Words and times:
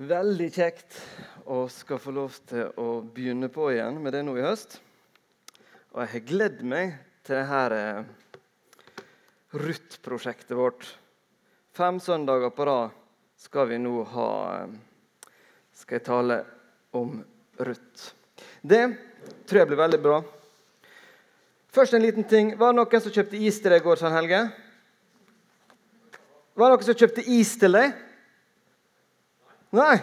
Veldig 0.00 0.46
kjekt 0.48 0.94
å 1.44 1.66
skal 1.68 1.98
få 2.00 2.12
lov 2.16 2.36
til 2.48 2.70
å 2.80 3.02
begynne 3.04 3.50
på 3.52 3.66
igjen 3.68 3.98
med 4.00 4.14
det 4.16 4.22
nå 4.24 4.32
i 4.38 4.46
høst. 4.46 4.78
Og 5.92 6.00
jeg 6.00 6.10
har 6.14 6.24
gledd 6.30 6.62
meg 6.64 6.94
til 7.20 7.36
det 7.36 7.42
her 7.50 7.74
eh, 7.76 8.08
Ruth-prosjektet 9.60 10.56
vårt. 10.56 10.88
Fem 11.76 12.00
søndager 12.00 12.48
på 12.48 12.70
rad 12.70 12.96
skal 13.44 13.68
vi 13.68 13.82
nå 13.84 14.00
ha 14.14 14.32
eh, 14.62 14.74
Skal 15.82 15.98
jeg 15.98 16.08
tale 16.08 16.42
om 16.96 17.20
Ruth. 17.60 18.10
Det 18.64 18.82
tror 19.44 19.66
jeg 19.66 19.74
blir 19.74 19.84
veldig 19.84 20.00
bra. 20.00 20.18
Først 21.76 21.92
en 21.92 22.08
liten 22.08 22.24
ting. 22.24 22.54
Var 22.56 22.72
det 22.72 22.80
noen 22.80 23.04
som 23.04 23.20
kjøpte 23.20 23.36
is 23.36 23.60
til 23.60 23.76
deg 23.76 23.84
i 23.84 23.90
går, 23.90 24.00
Svein 24.00 24.16
Helge? 24.16 24.46
Var 26.56 26.64
det 26.64 26.76
noen 26.78 26.88
som 26.88 27.04
kjøpte 27.04 27.32
is 27.36 27.58
til 27.60 27.76
deg? 27.76 28.06
Nei. 29.76 29.98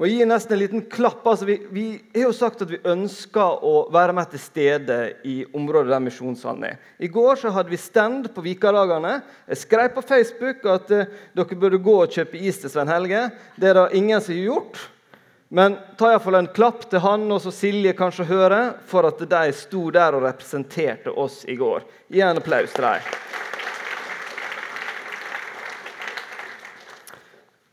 Må 0.00 0.08
gi 0.08 0.24
nesten 0.26 0.56
en 0.56 0.58
liten 0.58 0.80
klapp. 0.90 1.20
Altså, 1.28 1.46
vi, 1.46 1.58
vi 1.70 1.84
har 2.16 2.24
jo 2.24 2.32
sagt 2.34 2.64
at 2.64 2.70
vi 2.72 2.80
ønsker 2.90 3.60
å 3.62 3.84
være 3.92 4.16
med 4.16 4.32
til 4.32 4.40
stede 4.42 4.96
i 5.28 5.42
området 5.54 5.92
der 5.92 6.02
misjonssalen 6.02 6.64
er. 6.72 6.80
I 6.98 7.10
går 7.12 7.38
så 7.38 7.52
hadde 7.54 7.70
vi 7.70 7.78
stand 7.78 8.26
på 8.34 8.42
Vikardagene. 8.42 9.20
Jeg 9.52 9.62
skrev 9.62 9.92
på 9.94 10.02
Facebook 10.08 10.66
at 10.72 10.90
uh, 10.90 11.14
dere 11.36 11.60
burde 11.60 11.82
gå 11.84 11.96
og 12.00 12.18
kjøpe 12.18 12.40
is 12.40 12.58
til 12.64 12.72
Svein 12.72 12.90
Helge. 12.90 13.28
Det 13.54 13.70
er 13.70 13.78
det 13.78 13.86
ingen 14.00 14.18
som 14.18 14.34
har 14.34 14.42
gjort. 14.48 14.82
Men 15.52 15.76
ta 16.00 16.10
iallfall 16.10 16.40
en 16.40 16.52
klapp 16.56 16.86
til 16.90 17.04
han 17.04 17.28
og 17.28 17.42
så 17.44 17.52
Silje 17.54 17.92
kanskje 17.94 18.24
hører, 18.26 18.70
for 18.88 19.06
at 19.06 19.20
de 19.20 19.42
sto 19.54 19.90
der 19.92 20.16
og 20.16 20.24
representerte 20.24 21.12
oss 21.12 21.42
i 21.44 21.58
går. 21.60 21.84
Gi 22.08 22.24
en 22.24 22.40
applaus 22.40 22.72
til 22.72 22.88
dem. 22.88 23.12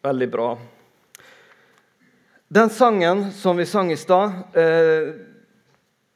Veldig 0.03 0.29
bra. 0.35 0.51
Den 2.51 2.69
sangen 2.69 3.31
som 3.31 3.57
vi 3.57 3.65
sang 3.65 3.91
i 3.91 3.97
stad 3.97 4.31
eh, 4.57 5.13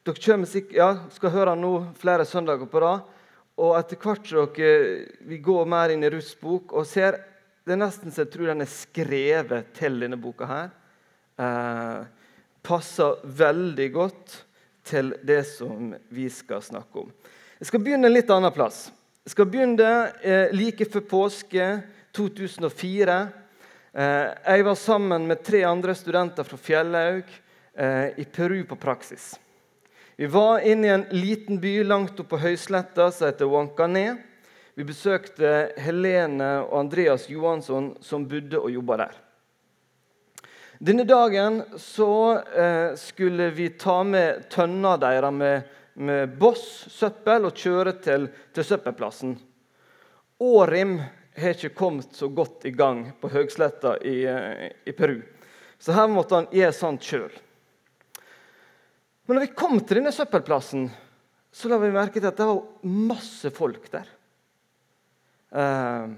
Dere 0.03 0.21
kommer 0.25 0.73
ja, 0.73 0.87
skal 1.13 1.29
høre 1.29 1.51
den 1.53 1.61
nå 1.61 1.73
flere 2.01 2.25
søndager 2.25 2.65
på 2.65 2.81
rad. 2.81 3.03
Og 3.61 3.75
etter 3.77 3.99
hvert 4.01 4.25
som 4.25 4.49
dere 4.55 5.27
vi 5.29 5.37
går 5.45 5.69
mer 5.69 5.93
inn 5.93 6.01
i 6.01 6.09
Ruths 6.09 6.33
bok 6.41 6.73
og 6.73 6.87
ser 6.89 7.19
Det 7.61 7.75
er 7.75 7.79
nesten 7.83 8.09
så 8.09 8.25
jeg 8.25 8.31
tror 8.33 8.49
den 8.49 8.65
er 8.65 8.71
skrevet 8.71 9.69
til 9.77 9.99
denne 10.01 10.17
boka 10.17 10.49
her. 10.49 10.73
Eh, 11.37 12.01
passer 12.65 13.21
veldig 13.23 13.87
godt 13.93 14.35
til 14.89 15.13
det 15.21 15.43
som 15.51 15.93
vi 16.09 16.25
skal 16.33 16.65
snakke 16.65 17.05
om. 17.05 17.13
Jeg 17.61 17.69
skal 17.69 17.85
begynne 17.85 18.09
en 18.09 18.17
litt 18.17 18.33
annen 18.33 18.51
plass. 18.57 18.87
Jeg 19.21 19.37
skal 19.37 19.53
begynne 19.53 19.93
eh, 20.25 20.49
like 20.49 20.89
før 20.89 21.05
påske 21.13 21.69
2004. 22.17 23.21
Eh, 23.93 24.29
jeg 24.45 24.63
var 24.65 24.75
sammen 24.75 25.27
med 25.27 25.43
tre 25.45 25.63
andre 25.69 25.93
studenter 25.95 26.43
fra 26.43 26.57
Fjellhaug 26.57 27.27
eh, 27.73 28.07
i 28.17 28.25
Peru 28.25 28.63
på 28.65 28.75
praksis. 28.75 29.35
Vi 30.17 30.25
var 30.25 30.65
inne 30.65 30.87
i 30.87 30.93
en 30.95 31.05
liten 31.11 31.59
by 31.61 31.83
langt 31.83 32.17
oppe 32.17 32.33
på 32.33 32.41
høysletta 32.41 33.11
som 33.13 33.27
heter 33.27 33.45
Huancané. 33.45 34.15
Vi 34.73 34.85
besøkte 34.87 35.75
Helene 35.77 36.63
og 36.63 36.79
Andreas 36.79 37.27
Johansson, 37.29 37.91
som 38.01 38.25
bodde 38.25 38.57
og 38.57 38.73
jobba 38.73 38.97
der. 39.03 39.15
Denne 40.81 41.05
dagen 41.05 41.61
så 41.77 42.41
eh, 42.49 42.95
skulle 42.97 43.51
vi 43.53 43.69
ta 43.77 44.01
med 44.03 44.47
tønna 44.49 44.97
deres 44.97 45.37
med, 45.37 45.73
med 46.01 46.33
Boss 46.41 46.87
søppel 46.89 47.45
og 47.45 47.61
kjøre 47.61 47.99
til, 48.01 48.25
til 48.57 48.73
søppelplassen. 48.73 49.37
Årim 50.41 50.97
har 51.41 51.55
ikke 51.55 51.73
kommet 51.77 52.13
så 52.15 52.27
godt 52.29 52.65
i 52.69 52.73
gang 52.75 53.07
på 53.21 53.31
Høgsletta 53.33 53.95
i, 54.05 54.23
eh, 54.29 54.69
i 54.85 54.93
Peru. 54.93 55.21
Så 55.79 55.95
her 55.95 56.07
måtte 56.07 56.35
han 56.35 56.51
gjøre 56.53 56.75
sånt 56.77 57.03
sjøl. 57.03 57.31
Men 59.25 59.37
når 59.37 59.47
vi 59.47 59.55
kom 59.55 59.79
til 59.79 60.01
denne 60.01 60.13
søppelplassen, 60.13 60.89
så 61.53 61.69
la 61.69 61.79
vi 61.81 61.91
merke 61.93 62.19
til 62.19 62.29
at 62.29 62.37
det 62.37 62.47
var 62.49 62.63
masse 62.83 63.49
folk 63.53 63.89
der. 63.91 64.07
Eh, 65.53 66.13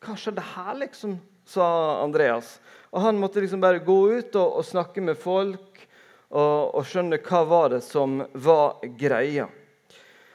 hva 0.00 0.16
skjedde 0.16 0.46
her, 0.54 0.74
liksom? 0.80 1.18
sa 1.50 2.02
Andreas. 2.02 2.60
Og 2.90 3.00
Han 3.00 3.18
måtte 3.18 3.40
liksom 3.40 3.60
bare 3.60 3.82
gå 3.82 3.98
ut 4.12 4.36
og, 4.36 4.60
og 4.60 4.66
snakke 4.66 5.02
med 5.02 5.18
folk 5.18 5.80
og, 6.30 6.74
og, 6.76 6.84
skjønne 6.86 7.18
hva 7.26 7.40
var 7.48 7.72
det 7.74 7.80
som 7.82 8.20
var 8.38 8.78
greia. 8.98 9.48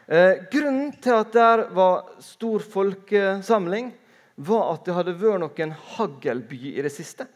Eh, 0.08 0.44
grunnen 0.52 0.92
til 1.02 1.16
at 1.16 1.32
det 1.34 1.70
var 1.76 2.18
stor 2.24 2.66
folkesamling, 2.76 3.94
var 4.36 4.74
at 4.74 4.86
det 4.86 4.96
hadde 4.96 5.16
vært 5.20 5.42
noen 5.44 5.74
haglby 5.96 6.76
i 6.76 6.84
det 6.84 6.92
siste. 6.94 7.28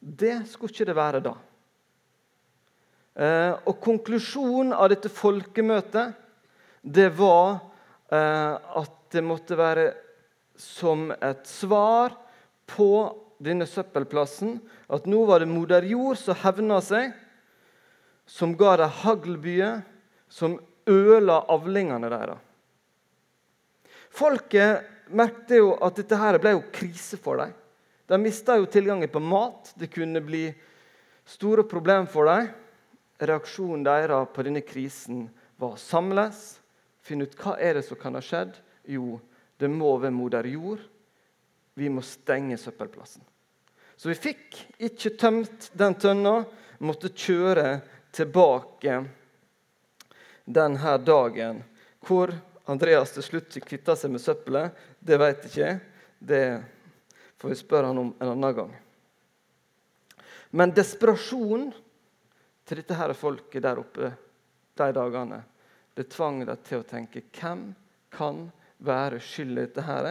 Det 0.00 0.40
skulle 0.48 0.72
ikke 0.72 0.88
det 0.88 0.96
være 0.96 1.22
da. 1.24 1.34
Eh, 3.20 3.52
og 3.68 3.80
Konklusjonen 3.84 4.72
av 4.72 4.88
dette 4.92 5.10
folkemøtet 5.12 6.14
det 6.80 7.10
var 7.18 7.58
eh, 8.08 8.54
at 8.56 8.94
det 9.12 9.24
måtte 9.26 9.58
være 9.58 9.90
som 10.60 11.10
et 11.12 11.42
svar 11.48 12.14
på 12.70 12.92
denne 13.40 13.66
søppelplassen 13.68 14.58
at 14.92 15.08
nå 15.08 15.24
var 15.28 15.42
det 15.42 15.50
moder 15.50 15.86
jord 15.88 16.18
som 16.20 16.38
hevna 16.42 16.78
seg, 16.84 17.12
som 18.28 18.54
ga 18.56 18.76
dem 18.80 18.92
haglbyer, 19.02 19.80
som 20.30 20.58
ødela 20.88 21.40
avlingene 21.50 22.08
deres. 22.12 22.38
Folket 24.10 24.86
merket 25.10 25.58
jo 25.58 25.74
at 25.82 25.98
dette 25.98 26.18
her 26.18 26.38
ble 26.42 26.54
jo 26.56 26.62
krise 26.74 27.18
for 27.20 27.40
dem. 27.40 27.52
De 28.10 28.18
mista 28.18 28.56
jo 28.58 28.66
tilgangen 28.66 29.10
på 29.10 29.22
mat. 29.22 29.72
Det 29.78 29.90
kunne 29.92 30.22
bli 30.24 30.48
store 31.28 31.64
problemer 31.68 32.08
for 32.10 32.26
dem. 32.30 32.48
Reaksjonen 33.20 33.84
deres 33.86 34.32
på 34.34 34.44
denne 34.46 34.64
krisen 34.66 35.26
var 35.60 35.76
å 35.76 35.80
samles, 35.80 36.56
finne 37.04 37.26
ut 37.28 37.36
hva 37.36 37.58
er 37.60 37.76
det 37.76 37.84
som 37.84 37.98
kan 38.00 38.16
ha 38.16 38.22
skjedd. 38.24 38.54
Jo, 38.88 39.18
det 39.60 39.68
må 39.68 39.92
være 40.00 40.14
moder 40.16 40.48
jord. 40.48 40.80
Vi 41.76 41.90
må 41.92 42.02
stenge 42.04 42.58
søppelplassen. 42.58 43.22
Så 44.00 44.08
vi 44.08 44.16
fikk 44.16 44.56
ikke 44.88 45.12
tømt 45.20 45.68
den 45.76 45.94
tønna, 46.00 46.40
måtte 46.80 47.12
kjøre 47.12 47.82
tilbake 48.16 49.02
denne 50.48 50.94
dagen 51.04 51.60
hvor 52.08 52.32
Andreas 52.70 53.12
til 53.12 53.26
slutt 53.26 53.58
kvitta 53.66 53.96
seg 53.98 54.14
med 54.14 54.22
søppelet, 54.22 54.72
det 55.00 55.18
jeg 55.18 55.36
ikke. 55.50 55.72
Det 56.18 56.44
får 57.40 57.48
vi 57.48 57.58
spørre 57.58 57.90
han 57.90 57.98
om 57.98 58.14
en 58.20 58.32
annen 58.34 58.56
gang. 58.56 58.72
Men 60.50 60.74
desperasjon 60.74 61.70
til 62.66 62.80
dette 62.80 62.96
her 62.98 63.14
folket 63.16 63.62
der 63.64 63.80
oppe 63.80 64.10
de 64.78 64.88
dagene, 64.94 65.40
det 65.94 66.10
tvang 66.12 66.44
dem 66.46 66.64
til 66.64 66.82
å 66.82 66.86
tenke 66.86 67.22
hvem 67.34 67.70
kan 68.12 68.48
være 68.78 69.20
skyld 69.22 69.56
i 69.56 69.62
dette 69.62 69.84
her? 69.84 70.10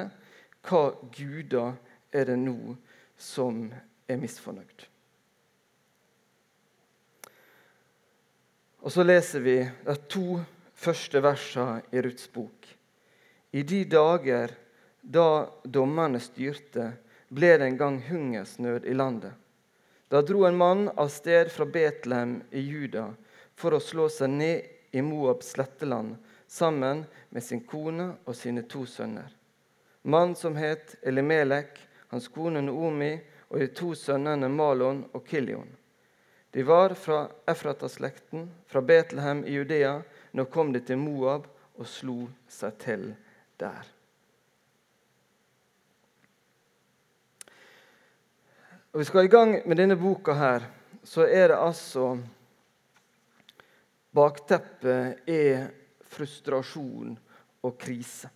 Hva 0.66 0.84
guder 1.16 1.76
er 2.12 2.30
det 2.30 2.38
nå 2.40 2.76
som 3.20 3.68
er 4.10 4.20
misfornøyd? 4.22 4.86
Og 8.80 8.94
så 8.94 9.04
leser 9.04 9.44
vi 9.44 9.58
de 9.60 9.96
to 10.12 10.40
første 10.80 11.20
versene 11.24 11.82
i 11.92 12.02
Ruths 12.04 12.30
bok. 12.32 12.68
I 13.52 13.64
de 13.68 13.84
dager 13.90 14.54
da 15.02 15.50
dommerne 15.64 16.20
styrte, 16.20 16.92
ble 17.30 17.58
det 17.58 17.66
en 17.66 17.78
gang 17.78 18.00
hungersnød 18.08 18.86
i 18.86 18.94
landet. 18.94 19.34
Da 20.10 20.22
dro 20.26 20.46
en 20.46 20.58
mann 20.58 20.88
av 20.96 21.12
sted 21.14 21.52
fra 21.54 21.66
Betlehem 21.66 22.40
i 22.52 22.64
Juda 22.66 23.12
for 23.56 23.76
å 23.78 23.82
slå 23.84 24.08
seg 24.10 24.32
ned 24.34 24.96
i 24.98 25.04
Moabs 25.06 25.52
sletteland 25.54 26.16
sammen 26.50 27.04
med 27.30 27.46
sin 27.46 27.62
kone 27.62 28.16
og 28.26 28.36
sine 28.36 28.64
to 28.66 28.86
sønner. 28.90 29.30
Mannen 30.02 30.34
som 30.36 30.56
het 30.58 30.96
Elimelek, 31.06 31.78
hans 32.10 32.28
kone 32.34 32.64
Noomi 32.66 33.12
og 33.50 33.60
de 33.62 33.68
to 33.78 33.92
sønnene 33.94 34.50
Malon 34.50 35.04
og 35.14 35.28
Kilion. 35.28 35.70
De 36.50 36.64
var 36.66 36.96
fra 36.98 37.28
Efrata-slekten, 37.46 38.50
fra 38.66 38.82
Betlehem 38.82 39.44
i 39.46 39.54
Judea, 39.54 40.00
nå 40.32 40.46
kom 40.50 40.74
de 40.74 40.82
til 40.82 40.98
Moab 40.98 41.46
og 41.78 41.86
slo 41.86 42.24
seg 42.50 42.82
til 42.82 43.06
der. 43.62 43.99
Og 48.92 49.00
Vi 49.00 49.06
skal 49.06 49.26
i 49.26 49.30
gang 49.30 49.52
med 49.70 49.78
denne 49.78 49.94
boka 49.96 50.34
her. 50.34 50.64
Så 51.04 51.28
er 51.28 51.52
det 51.52 51.58
altså 51.62 52.18
Bakteppet 54.10 55.30
er 55.30 55.68
frustrasjon 56.10 57.12
og 57.62 57.76
krise. 57.78 58.32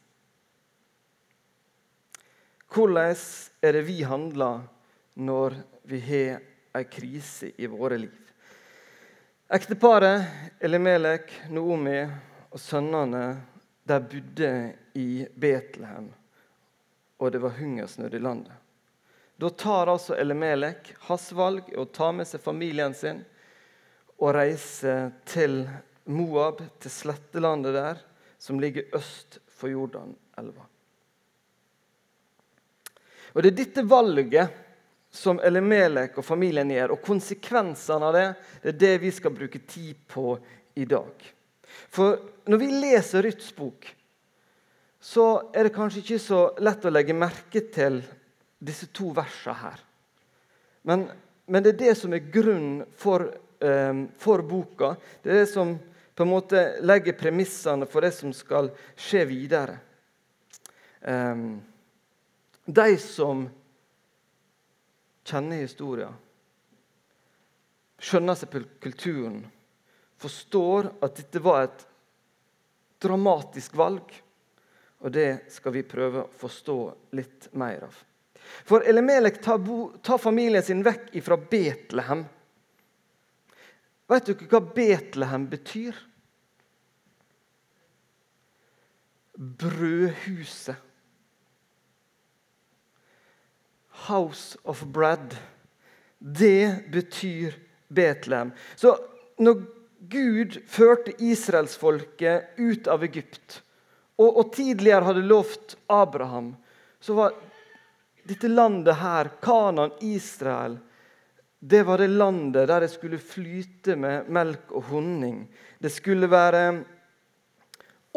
Hvordan 2.70 3.18
er 3.66 3.74
det 3.74 3.82
vi 3.88 4.04
handler 4.06 4.62
når 5.18 5.58
vi 5.90 6.00
har 6.06 6.46
ei 6.78 6.86
krise 6.86 7.50
i 7.58 7.70
våre 7.70 7.98
liv? 7.98 8.20
Ekteparet 9.50 10.62
Elimelek, 10.62 11.34
Noomi 11.50 12.00
og 12.54 12.62
sønnene 12.62 13.26
de 13.90 14.00
bodde 14.06 14.54
i 15.02 15.26
Betlehem, 15.34 16.14
og 17.18 17.34
det 17.34 17.42
var 17.42 17.58
hungersnød 17.58 18.14
i 18.14 18.22
landet. 18.22 18.54
Da 19.38 19.50
tar 19.50 19.90
altså 19.92 20.16
Elimelek 20.16 20.94
hans 21.08 21.32
valg 21.36 21.72
å 21.78 21.86
ta 21.86 22.12
med 22.16 22.30
seg 22.30 22.44
familien 22.44 22.94
sin 22.96 23.24
og 24.20 24.36
reise 24.36 25.12
til 25.28 25.64
Moab, 26.06 26.62
til 26.80 26.92
slettelandet 26.92 27.76
der, 27.76 28.02
som 28.38 28.60
ligger 28.60 28.94
øst 28.96 29.40
for 29.52 29.72
Jordanelva. 29.72 30.68
Og 33.34 33.42
Det 33.42 33.50
er 33.50 33.58
dette 33.58 33.84
valget 33.90 34.60
som 35.14 35.40
Elimelek 35.46 36.18
og 36.18 36.26
familien 36.26 36.70
gjør, 36.74 36.96
og 36.96 37.06
konsekvensene 37.06 38.10
av 38.10 38.16
det, 38.18 38.28
det 38.62 38.72
er 38.74 38.80
det 38.84 38.94
vi 39.04 39.12
skal 39.14 39.34
bruke 39.34 39.62
tid 39.66 39.98
på 40.10 40.38
i 40.76 40.86
dag. 40.90 41.14
For 41.94 42.18
når 42.50 42.62
vi 42.62 42.70
leser 42.82 43.26
Ruths 43.26 43.54
bok, 43.56 43.88
så 45.04 45.28
er 45.54 45.68
det 45.68 45.76
kanskje 45.76 46.02
ikke 46.04 46.22
så 46.22 46.42
lett 46.64 46.86
å 46.86 46.94
legge 46.94 47.16
merke 47.18 47.66
til 47.74 48.02
disse 48.64 48.88
to 48.96 49.12
versene 49.16 49.56
her. 49.60 49.82
Men, 50.88 51.08
men 51.46 51.64
det 51.64 51.76
er 51.76 51.82
det 51.82 51.96
som 52.00 52.14
er 52.16 52.30
grunnen 52.32 52.84
for, 53.00 53.28
um, 53.60 54.06
for, 54.20 54.44
boka. 54.48 54.94
Det 55.24 55.32
er 55.32 55.42
det 55.44 55.52
som 55.52 55.76
på 56.14 56.26
en 56.26 56.32
måte 56.32 56.62
legger 56.86 57.18
premissene 57.18 57.88
for 57.90 58.06
det 58.06 58.14
som 58.16 58.34
skal 58.36 58.70
skje 59.00 59.24
videre. 59.30 59.78
Um, 61.02 61.62
de 62.66 62.98
som 63.02 63.48
kjenner 65.28 65.64
historien, 65.64 66.14
skjønner 68.04 68.38
seg 68.40 68.52
på 68.52 68.64
kulturen, 68.84 69.42
forstår 70.20 70.92
at 71.04 71.20
dette 71.20 71.42
var 71.44 71.66
et 71.66 71.84
dramatisk 73.04 73.76
valg. 73.80 74.14
Og 75.04 75.12
det 75.12 75.52
skal 75.52 75.76
vi 75.76 75.84
prøve 75.88 76.24
å 76.24 76.34
forstå 76.40 76.80
litt 77.20 77.50
mer 77.60 77.88
av. 77.90 77.96
For 78.66 78.84
Elimelek 78.88 79.42
tar, 79.44 79.60
tar 80.04 80.18
familien 80.22 80.64
sin 80.64 80.84
vekk 80.86 81.12
fra 81.26 81.38
Betlehem. 81.38 82.26
Vet 84.12 84.28
dere 84.30 84.50
hva 84.52 84.62
Betlehem 84.76 85.48
betyr? 85.52 85.98
Brødhuset. 89.38 90.78
House 94.08 94.58
of 94.64 94.84
bread. 94.94 95.38
Det 96.20 96.92
betyr 96.92 97.56
Betlehem. 97.88 98.52
Så 98.76 98.98
når 99.38 99.64
Gud 100.10 100.60
førte 100.68 101.14
israelsfolket 101.24 102.60
ut 102.60 102.88
av 102.92 103.04
Egypt, 103.08 103.62
og, 104.20 104.30
og 104.30 104.52
tidligere 104.54 105.08
hadde 105.08 105.26
lovt 105.26 105.76
Abraham, 105.92 106.54
så 107.00 107.16
var 107.18 107.38
dette 108.24 108.48
landet 108.48 108.96
her, 108.96 109.30
Kanan, 109.42 109.92
Israel, 110.00 110.78
det 111.60 111.84
var 111.84 111.98
det 111.98 112.08
landet 112.08 112.68
der 112.68 112.84
det 112.84 112.92
skulle 112.92 113.20
flyte 113.20 113.96
med 113.96 114.28
melk 114.28 114.72
og 114.76 114.84
honning. 114.92 115.46
Det 115.80 115.92
skulle 115.92 116.28
være 116.28 116.84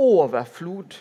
overflod. 0.02 0.96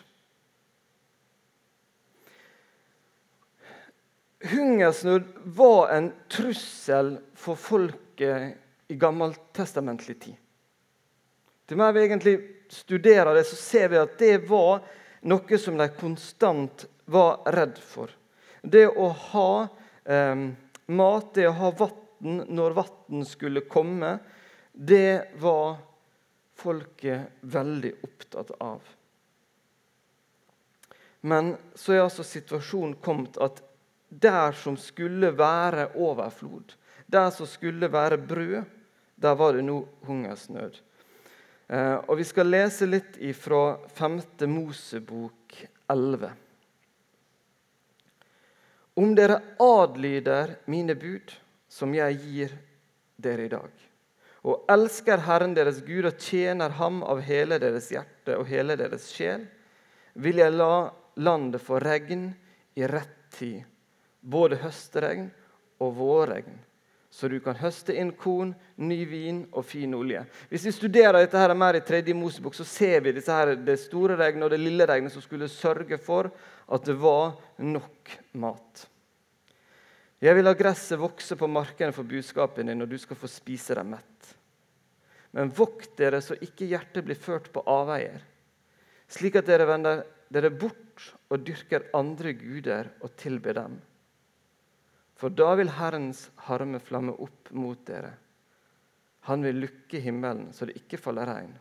Hungersnød 4.46 5.24
var 5.58 5.96
en 5.96 6.12
trussel 6.30 7.16
for 7.34 7.58
folket 7.58 8.94
i 8.94 8.98
gammeltestamentlig 9.01 10.19
tid. 10.19 10.36
Til 11.66 11.81
mer 11.81 11.96
vi 11.98 12.04
egentlig 12.06 12.36
studerer 12.69 13.34
det, 13.34 13.48
så 13.50 13.58
ser 13.58 13.90
vi 13.90 13.98
at 13.98 14.19
det 14.22 14.38
var 14.46 14.86
noe 15.25 15.58
som 15.58 15.81
de 15.81 15.90
konstant 15.98 16.86
var 17.10 17.42
redd 17.58 17.81
for. 17.81 18.13
Det 18.66 18.88
å 18.90 19.10
ha 19.32 19.50
eh, 20.04 20.36
mat, 20.86 21.34
det 21.34 21.48
å 21.50 21.58
ha 21.60 21.72
vann 21.78 22.42
når 22.50 22.78
vann 22.78 23.26
skulle 23.28 23.66
komme, 23.70 24.18
det 24.74 25.38
var 25.40 25.78
folket 26.56 27.42
veldig 27.42 27.92
opptatt 28.04 28.52
av. 28.64 28.82
Men 31.26 31.56
så 31.76 31.96
er 31.96 32.04
altså 32.06 32.26
situasjonen 32.26 32.98
kommet 33.02 33.38
at 33.42 33.62
der 34.10 34.56
som 34.58 34.78
skulle 34.78 35.32
være 35.36 35.90
overflod, 35.98 36.76
der 37.06 37.32
som 37.34 37.50
skulle 37.50 37.90
være 37.92 38.20
brød, 38.22 38.64
der 39.16 39.38
var 39.40 39.56
det 39.56 39.66
nå 39.66 39.80
hungersnød. 40.06 40.78
Eh, 41.68 41.98
og 42.06 42.18
Vi 42.18 42.24
skal 42.28 42.52
lese 42.52 42.86
litt 42.86 43.18
fra 43.40 43.78
5. 43.98 44.20
Mosebok 44.52 45.56
11. 45.90 46.45
Om 48.96 49.16
dere 49.16 49.42
adlyder 49.60 50.56
mine 50.72 50.96
bud, 50.96 51.34
som 51.68 51.94
jeg 51.96 52.16
gir 52.22 52.54
dere 53.20 53.48
i 53.48 53.52
dag, 53.52 53.72
og 54.46 54.70
elsker 54.72 55.24
Herren 55.26 55.56
deres 55.58 55.82
Gud 55.84 56.06
og 56.08 56.20
tjener 56.22 56.76
Ham 56.78 57.02
av 57.04 57.20
hele 57.26 57.58
deres 57.60 57.90
hjerte 57.92 58.38
og 58.38 58.48
hele 58.48 58.78
deres 58.80 59.10
sjel, 59.12 59.48
vil 60.14 60.40
jeg 60.40 60.54
la 60.56 60.92
landet 61.20 61.64
få 61.64 61.80
regn 61.84 62.30
i 62.78 62.88
rett 62.88 63.18
tid, 63.36 63.64
både 64.22 64.62
høstregn 64.62 65.28
og 65.84 65.92
vårregn, 65.98 66.56
så 67.16 67.30
du 67.32 67.38
kan 67.40 67.56
høste 67.56 67.94
inn 67.96 68.10
korn, 68.20 68.50
ny 68.76 68.98
vin 69.08 69.38
og 69.56 69.64
fin 69.64 69.94
olje. 69.96 70.26
Hvis 70.50 70.66
vi 70.68 70.74
studerer 70.76 71.22
dette 71.22 71.40
her 71.40 71.54
mer 71.56 71.78
i 71.80 71.84
tredje 71.88 72.12
Mosebok, 72.18 72.58
så 72.58 72.66
ser 72.68 73.06
vi 73.06 73.14
her, 73.16 73.54
det 73.56 73.78
store 73.80 74.18
regnet 74.20 74.44
og 74.44 74.52
det 74.52 74.60
lille 74.60 74.84
regnet 74.90 75.14
som 75.14 75.24
skulle 75.24 75.48
sørge 75.48 75.96
for 75.96 76.28
at 76.68 76.84
det 76.84 76.98
var 77.00 77.38
nok 77.64 78.12
mat. 78.36 78.84
Jeg 80.20 80.36
vil 80.36 80.44
la 80.44 80.56
gresset 80.60 81.00
vokse 81.00 81.40
på 81.40 81.48
markene 81.48 81.96
for 81.96 82.04
budskapen 82.04 82.68
din, 82.68 82.84
og 82.84 82.92
du 82.92 82.98
skal 83.00 83.20
få 83.20 83.32
spise 83.32 83.80
deg 83.80 83.88
mett. 83.96 84.36
Men 85.40 85.56
vokt 85.56 85.96
dere 85.96 86.20
så 86.20 86.36
ikke 86.36 86.68
hjertet 86.68 87.08
blir 87.08 87.20
ført 87.20 87.48
på 87.56 87.64
avveier, 87.64 88.20
slik 89.08 89.40
at 89.40 89.48
dere 89.48 89.72
vender 89.72 90.04
dere 90.36 90.52
bort 90.52 91.14
og 91.32 91.48
dyrker 91.48 91.94
andre 91.96 92.36
guder 92.36 92.92
og 93.00 93.16
tilber 93.20 93.56
dem. 93.64 93.80
For 95.16 95.32
da 95.32 95.54
vil 95.56 95.72
Herrens 95.72 96.28
harme 96.48 96.80
flamme 96.84 97.16
opp 97.24 97.52
mot 97.56 97.80
dere. 97.88 98.12
Han 99.30 99.46
vil 99.46 99.64
lukke 99.64 100.02
himmelen 100.04 100.52
så 100.54 100.68
det 100.68 100.76
ikke 100.82 101.00
faller 101.02 101.30
regn, 101.30 101.54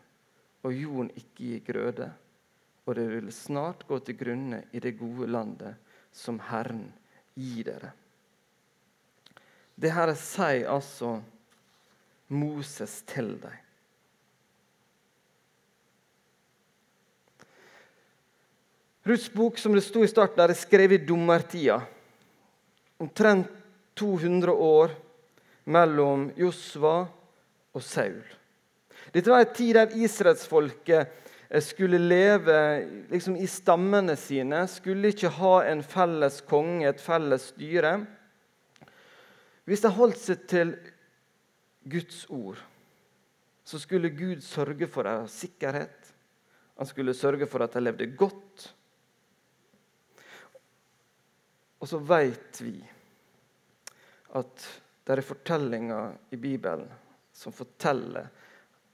og 0.67 0.75
jorden 0.75 1.11
ikke 1.15 1.39
gir 1.39 1.63
grøde. 1.65 2.09
Og 2.85 2.97
dere 2.97 3.21
vil 3.21 3.31
snart 3.33 3.87
gå 3.87 3.97
til 4.05 4.19
grunne 4.19 4.65
i 4.75 4.81
det 4.83 4.97
gode 4.99 5.31
landet 5.31 5.79
som 6.13 6.37
Herren 6.51 6.89
gir 7.33 7.65
dere. 7.71 7.93
Det 9.75 9.91
her 9.91 10.13
sier 10.19 10.69
altså 10.71 11.17
Moses 12.31 13.01
til 13.07 13.33
deg. 13.41 13.55
Ruths 19.05 19.27
bok 19.29 19.59
som 19.61 19.75
det 19.75 19.83
sto 19.85 20.01
i 20.01 20.09
starten, 20.09 20.41
er 20.41 20.57
skrevet 20.57 21.03
i 21.03 21.05
dommertida 21.05 21.81
omtrent 22.97 23.51
200 23.95 24.51
år 24.51 24.91
mellom 25.71 26.29
Josva 26.37 27.05
og 27.75 27.83
Saul. 27.83 28.23
Dette 29.13 29.31
var 29.31 29.45
en 29.45 29.55
tid 29.55 29.75
der 29.77 29.95
israelsfolket 29.95 30.99
eh, 31.49 31.63
skulle 31.63 31.99
leve 32.01 32.57
liksom, 33.11 33.37
i 33.39 33.47
stammene 33.47 34.15
sine, 34.19 34.65
skulle 34.71 35.13
ikke 35.13 35.31
ha 35.37 35.55
en 35.69 35.83
felles 35.85 36.41
konge, 36.47 36.87
et 36.89 37.01
felles 37.01 37.49
styre. 37.53 37.97
Hvis 39.65 39.83
de 39.85 39.91
holdt 39.95 40.21
seg 40.21 40.47
til 40.49 40.73
Guds 41.89 42.25
ord, 42.33 42.59
så 43.65 43.79
skulle 43.81 44.13
Gud 44.13 44.43
sørge 44.45 44.87
for 44.89 45.07
deres 45.07 45.37
sikkerhet. 45.45 46.11
Han 46.77 46.89
skulle 46.89 47.15
sørge 47.17 47.47
for 47.49 47.63
at 47.65 47.73
de 47.73 47.81
levde 47.81 48.11
godt. 48.17 48.67
Og 51.79 51.89
så 51.89 51.99
vet 51.99 52.61
vi 52.63 52.75
at 54.35 54.67
det 55.05 55.13
er 55.13 55.25
fortellinger 55.25 56.33
i 56.33 56.39
Bibelen 56.41 56.89
som 57.35 57.53
forteller 57.53 58.27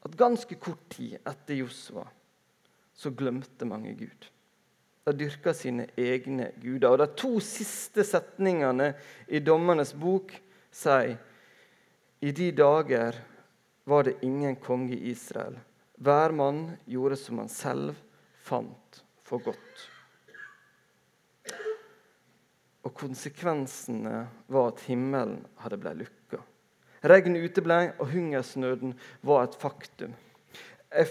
at 0.01 0.17
ganske 0.17 0.57
kort 0.61 0.89
tid 0.89 1.19
etter 1.19 1.59
Josva 1.59 2.03
så 2.97 3.11
glemte 3.17 3.65
mange 3.69 3.93
Gud. 3.97 4.27
De 5.05 5.13
dyrka 5.17 5.53
sine 5.57 5.87
egne 5.97 6.51
guder. 6.61 6.93
Og 6.93 6.99
De 7.01 7.07
to 7.17 7.31
siste 7.41 8.05
setningene 8.05 8.91
i 9.27 9.41
Dommernes 9.41 9.93
bok 9.97 10.33
sier 10.71 11.15
i 12.21 12.33
de 12.37 12.51
dager 12.53 13.17
var 13.89 14.05
det 14.05 14.19
ingen 14.21 14.55
konge 14.61 14.93
i 14.93 15.09
Israel. 15.09 15.57
Hver 15.97 16.33
mann 16.37 16.67
gjorde 16.85 17.17
som 17.17 17.41
han 17.41 17.49
selv 17.49 17.95
fant 18.45 19.01
for 19.25 19.41
godt. 19.41 19.90
Og 22.81 22.93
konsekvensene 22.97 24.25
var 24.49 24.71
at 24.71 24.81
himmelen 24.87 25.41
hadde 25.61 25.77
blitt 25.81 26.01
lukka. 26.01 26.41
Regnet 27.05 27.45
uteble, 27.49 27.79
og 27.97 28.09
hungersnøden 28.13 28.95
var 29.25 29.45
et 29.45 29.57
faktum. 29.61 30.13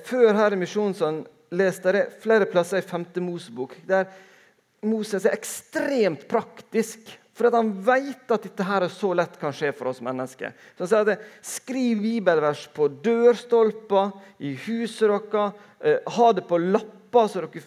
Før 0.07 0.35
her 0.37 0.55
i 0.55 0.59
Misjonssalen 0.61 1.25
leste 1.57 1.95
jeg 1.97 2.19
flere 2.23 2.47
plasser 2.51 2.83
i 2.83 2.87
5. 2.87 3.07
Mosebok 3.25 3.75
der 3.89 4.11
Moses 4.87 5.27
er 5.27 5.35
ekstremt 5.37 6.27
praktisk 6.29 7.11
For 7.37 7.53
han 7.55 7.71
vet 7.85 8.33
at 8.35 8.45
dette 8.45 8.65
her 8.69 8.85
er 8.85 8.93
så 8.93 9.15
lett 9.17 9.39
kan 9.41 9.55
skje 9.57 9.71
for 9.73 9.89
oss 9.89 10.03
mennesker. 10.05 10.53
Så 10.77 10.85
han 10.85 10.91
sier 10.91 11.13
at 11.15 11.45
Skriv 11.47 12.03
bibelvers 12.03 12.67
på 12.75 12.91
dørstolper, 13.01 14.11
i 14.45 14.53
huset 14.67 15.09
deres. 15.09 15.55
Eh, 15.81 16.03
ha 16.05 16.27
det 16.37 16.45
på 16.49 16.59
lapper 16.61 17.31
så 17.33 17.41
dere 17.41 17.63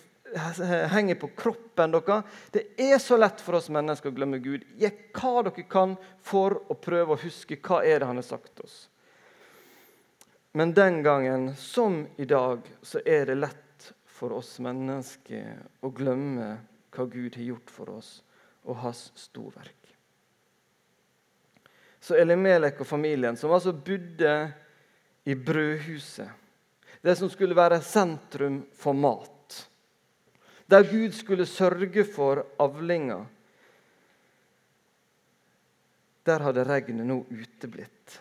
henger 0.93 1.15
på 1.15 1.29
kroppen 1.37 1.93
deres. 1.93 2.23
Det 2.51 2.63
er 2.81 2.97
så 3.01 3.17
lett 3.17 3.41
for 3.41 3.59
oss 3.59 3.69
mennesker 3.73 4.11
å 4.11 4.15
glemme 4.15 4.39
Gud. 4.43 4.65
Gjør 4.79 4.97
hva 5.19 5.43
dere 5.49 5.67
kan 5.69 5.95
for 6.23 6.57
å 6.67 6.77
prøve 6.79 7.15
å 7.15 7.21
huske 7.23 7.59
hva 7.61 7.83
er 7.85 8.01
det 8.01 8.09
han 8.09 8.21
har 8.21 8.27
sagt 8.27 8.63
oss. 8.65 8.87
Men 10.53 10.73
den 10.73 11.01
gangen, 11.03 11.55
som 11.55 12.03
i 12.17 12.25
dag, 12.29 12.61
så 12.81 13.01
er 13.05 13.25
det 13.25 13.39
lett 13.41 13.93
for 14.05 14.35
oss 14.37 14.59
mennesker 14.61 15.57
å 15.81 15.89
glemme 15.89 16.51
hva 16.93 17.05
Gud 17.09 17.35
har 17.39 17.47
gjort 17.55 17.73
for 17.73 17.89
oss, 17.95 18.11
og 18.69 18.77
hans 18.83 19.07
storverk. 19.17 19.79
Så 22.03 22.15
Elimelek 22.19 22.83
og 22.83 22.87
familien, 22.87 23.37
som 23.39 23.51
altså 23.55 23.73
bodde 23.73 24.35
i 25.25 25.35
brødhuset, 25.35 26.29
det 27.03 27.15
som 27.17 27.31
skulle 27.31 27.57
være 27.57 27.81
sentrum 27.83 28.61
for 28.77 28.95
mat, 28.95 29.42
der 30.69 30.83
Gud 30.87 31.11
skulle 31.15 31.45
sørge 31.45 32.05
for 32.07 32.43
avlinga, 32.59 33.19
der 36.23 36.45
hadde 36.47 36.63
regnet 36.63 37.07
nå 37.07 37.19
uteblitt. 37.29 38.19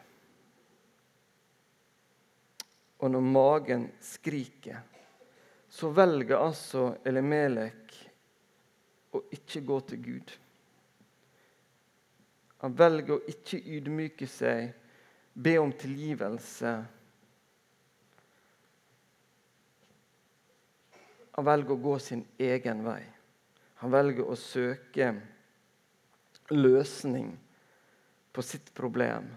Og 3.02 3.10
når 3.10 3.20
magen 3.26 3.86
skriker, 4.02 4.82
så 5.72 5.90
velger 5.94 6.38
altså 6.38 6.92
Elimelek 7.08 7.94
å 9.16 9.22
ikke 9.32 9.62
gå 9.66 9.78
til 9.88 10.02
Gud. 10.02 10.32
Han 12.62 12.74
velger 12.78 13.16
å 13.16 13.30
ikke 13.30 13.58
ydmyke 13.58 14.28
seg, 14.30 14.70
be 15.34 15.56
om 15.58 15.72
tilgivelse. 15.74 16.74
Han 21.32 21.44
velger 21.44 21.74
å 21.74 21.82
gå 21.82 21.98
sin 21.98 22.24
egen 22.38 22.82
vei. 22.84 23.00
Han 23.82 23.90
velger 23.90 24.28
å 24.28 24.36
søke 24.38 25.14
løsning 26.52 27.32
på 28.32 28.42
sitt 28.44 28.74
problem 28.74 29.30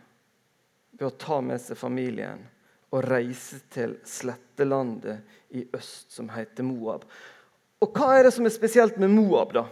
ved 0.92 1.08
å 1.08 1.16
ta 1.20 1.40
med 1.44 1.62
seg 1.62 1.80
familien 1.80 2.44
og 2.92 3.04
reise 3.04 3.62
til 3.72 3.98
slettelandet 4.08 5.56
i 5.56 5.66
øst 5.76 6.14
som 6.16 6.30
heter 6.32 6.68
Moab. 6.68 7.08
Og 7.84 7.96
hva 7.96 8.14
er 8.16 8.28
det 8.28 8.36
som 8.36 8.48
er 8.48 8.54
spesielt 8.56 9.00
med 9.02 9.12
Moab, 9.12 9.56
da? 9.56 9.66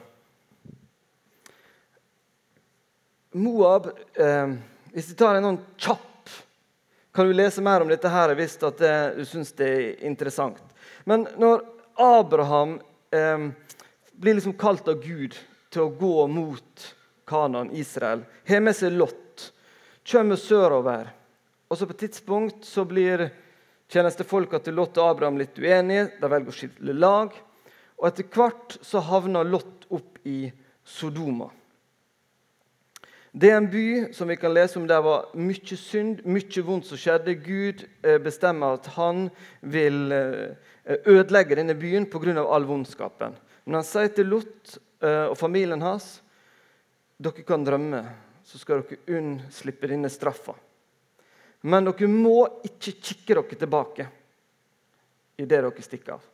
Moab 3.33 3.87
eh, 4.13 4.51
Hvis 4.93 5.07
vi 5.09 5.15
tar 5.17 5.39
en 5.39 5.47
noen 5.47 5.61
kjapp 5.81 6.33
Kan 7.15 7.25
du 7.25 7.33
lese 7.33 7.63
mer 7.65 7.81
om 7.81 7.89
dette 7.89 8.11
her 8.13 8.33
hvis 8.37 8.59
at 8.61 8.77
det, 8.77 8.97
du 9.17 9.23
syns 9.25 9.49
det 9.57 9.69
er 9.69 10.03
interessant. 10.05 10.59
Men 11.09 11.25
når 11.41 11.63
Abraham 11.95 12.79
eh, 13.11 13.49
blir 14.11 14.37
liksom 14.37 14.57
kalt 14.57 14.87
av 14.87 15.01
Gud 15.03 15.37
til 15.73 15.85
å 15.85 15.93
gå 15.97 16.27
mot 16.27 16.87
Kanan, 17.27 17.71
Israel, 17.71 18.25
har 18.47 18.61
med 18.61 18.75
seg 18.75 18.95
Lot, 18.97 19.51
kommer 20.03 20.37
sørover 20.37 21.13
og 21.73 21.77
så 21.77 21.87
På 21.89 21.95
et 21.95 22.03
tidspunkt 22.05 22.65
så 22.69 22.83
blir 22.85 23.31
tjenestefolka 23.89 24.59
til 24.61 24.75
Lot 24.77 24.97
og 25.01 25.07
Abraham 25.09 25.39
litt 25.41 25.57
uenige. 25.57 26.11
De 26.21 26.29
velger 26.29 26.51
å 26.51 26.53
skille 26.53 26.93
lag. 26.93 27.33
Og 27.97 28.05
Etter 28.05 28.27
hvert 28.29 28.75
så 28.85 29.01
havner 29.01 29.47
Lot 29.47 29.87
opp 29.89 30.19
i 30.29 30.51
Sodoma. 30.85 31.47
Det 33.33 33.49
er 33.49 33.57
en 33.57 33.71
by 33.73 34.13
som 34.13 34.29
vi 34.29 34.37
kan 34.37 34.53
lese 34.53 34.77
om 34.77 34.85
der 34.85 35.01
var 35.01 35.31
mye 35.33 35.77
synd, 35.81 36.21
mye 36.29 36.63
vondt 36.67 36.91
som 36.91 37.01
skjedde. 37.01 37.33
Gud 37.41 37.81
eh, 38.05 38.19
bestemmer 38.21 38.77
at 38.77 38.91
han 38.93 39.31
vil 39.65 40.13
eh, 40.13 40.72
ødelegge 40.85 41.55
denne 41.55 41.75
byen 41.79 42.05
pga. 42.05 42.43
all 42.43 42.65
vondskapen. 42.65 43.35
Men 43.65 43.79
han 43.79 43.87
sier 43.87 44.11
til 44.11 44.27
Lot 44.27 44.77
eh, 45.01 45.29
og 45.29 45.37
familien 45.37 45.81
hans 45.81 46.19
dere 47.23 47.45
kan 47.47 47.63
drømme, 47.63 48.01
så 48.43 48.59
skal 48.59 48.83
dere 48.83 49.17
unnslippe 49.17 49.87
denne 49.87 50.09
straffa. 50.11 50.55
Men 51.63 51.87
dere 51.87 52.09
må 52.11 52.43
ikke 52.67 52.97
kikke 52.99 53.37
dere 53.37 53.59
tilbake 53.59 54.07
idet 55.39 55.61
dere 55.63 55.85
stikker 55.85 56.17
av. 56.17 56.25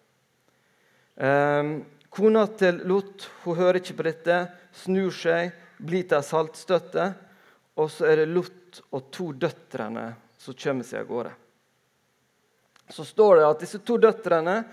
Eh, 1.19 1.73
kona 2.09 2.47
til 2.57 2.81
Lot 2.89 3.27
hun 3.43 3.59
hører 3.59 3.81
ikke 3.83 3.99
på 3.99 4.07
dette, 4.07 4.39
snur 4.73 5.13
seg, 5.13 5.53
blir 5.77 6.07
til 6.07 6.17
ei 6.19 6.25
saltstøtte. 6.25 7.11
Og 7.79 7.91
så 7.93 8.09
er 8.09 8.23
det 8.23 8.31
Lot 8.33 8.81
og 8.91 9.11
to 9.13 9.29
døtrene 9.31 10.09
som 10.39 10.57
kommer 10.57 10.87
seg 10.87 11.05
av 11.05 11.11
gårde. 11.11 11.35
Så 12.89 13.05
står 13.05 13.35
det 13.35 13.47
at 13.47 13.63
disse 13.63 13.81
to 13.85 13.97
døtrene, 14.01 14.63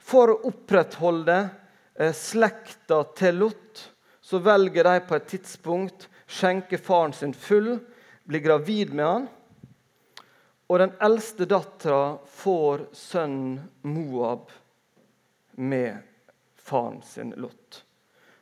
for 0.00 0.30
å 0.30 0.40
opprettholde 0.48 1.36
eh, 1.98 2.12
slekta 2.14 3.02
til 3.18 3.40
Lot, 3.42 3.82
så 4.22 4.38
velger 4.42 4.86
de 4.86 5.00
på 5.06 5.16
et 5.16 5.26
tidspunkt 5.30 6.08
skjenke 6.26 6.78
faren 6.78 7.14
sin 7.14 7.34
full, 7.34 7.76
blir 8.26 8.42
gravid 8.42 8.94
med 8.94 9.06
han, 9.06 9.26
og 10.66 10.80
den 10.82 10.94
eldste 11.02 11.46
dattera 11.46 12.16
får 12.26 12.88
sønnen 12.96 13.60
Moab 13.86 14.50
med 15.62 16.02
faren 16.58 17.02
sin 17.06 17.30
Lot. 17.38 17.82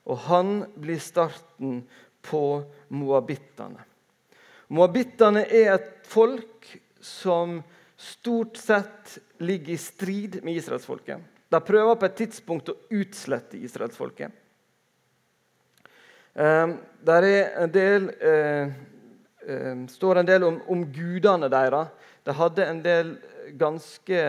Og 0.09 0.25
han 0.29 0.57
blir 0.81 1.00
starten 1.00 1.83
på 2.25 2.45
moabittene. 2.88 3.85
Moabittene 4.73 5.45
er 5.45 5.75
et 5.75 5.91
folk 6.09 6.71
som 7.05 7.59
stort 8.05 8.59
sett 8.61 9.19
ligger 9.43 9.75
i 9.75 9.81
strid 9.81 10.41
med 10.45 10.61
israelsfolket. 10.61 11.21
De 11.49 11.61
prøver 11.61 11.99
på 11.99 12.09
et 12.09 12.17
tidspunkt 12.19 12.71
å 12.73 12.79
utslette 12.93 13.61
israelsfolket. 13.61 14.33
Eh, 16.35 16.75
der 17.07 17.29
er 17.29 17.71
del, 17.71 18.11
eh, 18.21 18.75
eh, 19.47 19.87
står 19.89 20.21
en 20.21 20.29
del 20.29 20.45
om, 20.45 20.61
om 20.69 20.85
gudene 20.93 21.49
deres 21.49 21.93
de 22.25 22.33
hadde 22.33 22.65
en 22.65 22.79
del 22.81 23.11
ganske 23.61 24.21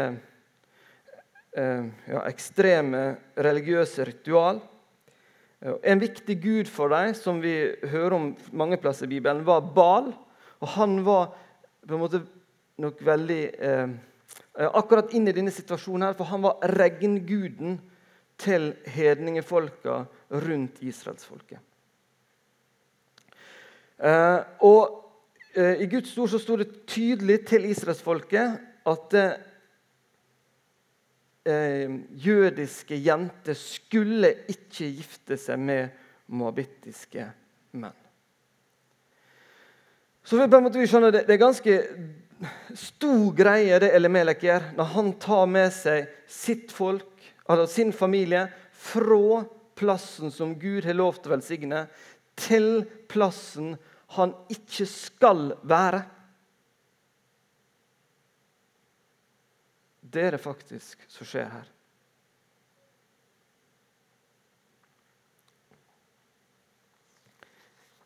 eh, 1.56 1.84
ja, 2.12 2.24
ekstreme 2.28 3.04
religiøse 3.40 4.04
ritual. 4.10 4.60
En 5.64 6.02
viktig 6.02 6.36
gud 6.44 6.70
for 6.70 6.92
dem, 6.92 7.14
som 7.16 7.40
vi 7.42 7.56
hører 7.88 8.18
om 8.18 8.28
mange 8.52 8.78
plasser 8.78 9.08
i 9.08 9.16
Bibelen, 9.16 9.46
var 9.48 9.64
Bal. 9.74 10.12
Og 10.60 10.74
han 10.76 11.00
var 11.08 11.32
på 11.88 11.96
en 11.96 12.04
måte 12.04 12.22
nok 12.82 13.06
veldig 13.06 13.44
eh, 13.60 13.88
Akkurat 14.56 15.12
inn 15.16 15.28
i 15.28 15.34
denne 15.36 15.52
situasjonen 15.52 16.08
her, 16.08 16.14
for 16.16 16.30
han 16.30 16.44
var 16.46 16.62
regnguden 16.72 17.74
til 18.40 18.70
hedningefolka 18.88 19.98
rundt 20.32 20.80
israelsfolket. 20.84 21.60
Eh, 24.00 24.40
og 24.64 25.06
Eh, 25.56 25.82
I 25.82 25.88
Guds 25.88 26.18
ord 26.18 26.30
så 26.30 26.40
sto 26.40 26.58
det 26.60 26.84
tydelig 26.88 27.46
til 27.48 27.66
israelsfolket 27.70 28.58
at 28.92 29.14
eh, 31.48 31.94
jødiske 32.26 32.98
jenter 33.00 33.56
skulle 33.56 34.34
ikke 34.52 34.90
gifte 34.98 35.38
seg 35.40 35.62
med 35.64 35.96
moabittiske 36.28 37.30
menn. 37.80 37.96
Så 40.26 40.42
vi 40.42 40.50
på 40.50 40.60
en 40.60 40.68
måte 40.68 40.82
vi 40.82 40.90
skjønner 40.90 41.14
det, 41.14 41.24
det 41.30 41.38
er 41.38 41.46
ganske 41.46 41.78
stor 42.76 43.32
greie 43.36 43.80
det 43.82 43.92
Elimelek 43.96 44.44
gjør 44.46 44.72
når 44.78 44.92
han 44.96 45.12
tar 45.22 45.46
med 45.50 45.74
seg 45.74 46.10
sitt 46.28 46.74
folk, 46.76 47.08
altså 47.48 47.68
sin 47.72 47.94
familie, 47.96 48.48
fra 48.72 49.44
plassen 49.76 50.32
som 50.32 50.54
Gud 50.60 50.86
har 50.86 50.98
lovt 50.98 51.28
å 51.28 51.34
velsigne, 51.34 51.86
til 52.36 52.84
plassen 53.10 53.76
han 54.16 54.34
ikke 54.52 54.88
skal 54.90 55.56
være. 55.68 56.04
Det 60.00 60.28
er 60.28 60.36
det 60.36 60.44
faktisk 60.44 61.02
som 61.12 61.28
skjer 61.28 61.50
her. 61.52 61.72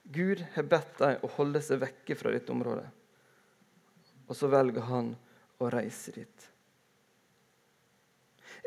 Gud 0.09 0.41
har 0.55 0.65
bedt 0.65 0.95
dem 0.97 1.19
å 1.21 1.29
holde 1.35 1.61
seg 1.61 1.83
vekke 1.83 2.17
fra 2.17 2.31
dette 2.33 2.49
området. 2.49 2.87
Og 4.29 4.37
så 4.37 4.49
velger 4.51 4.85
han 4.89 5.11
å 5.59 5.69
reise 5.73 6.13
dit. 6.15 6.47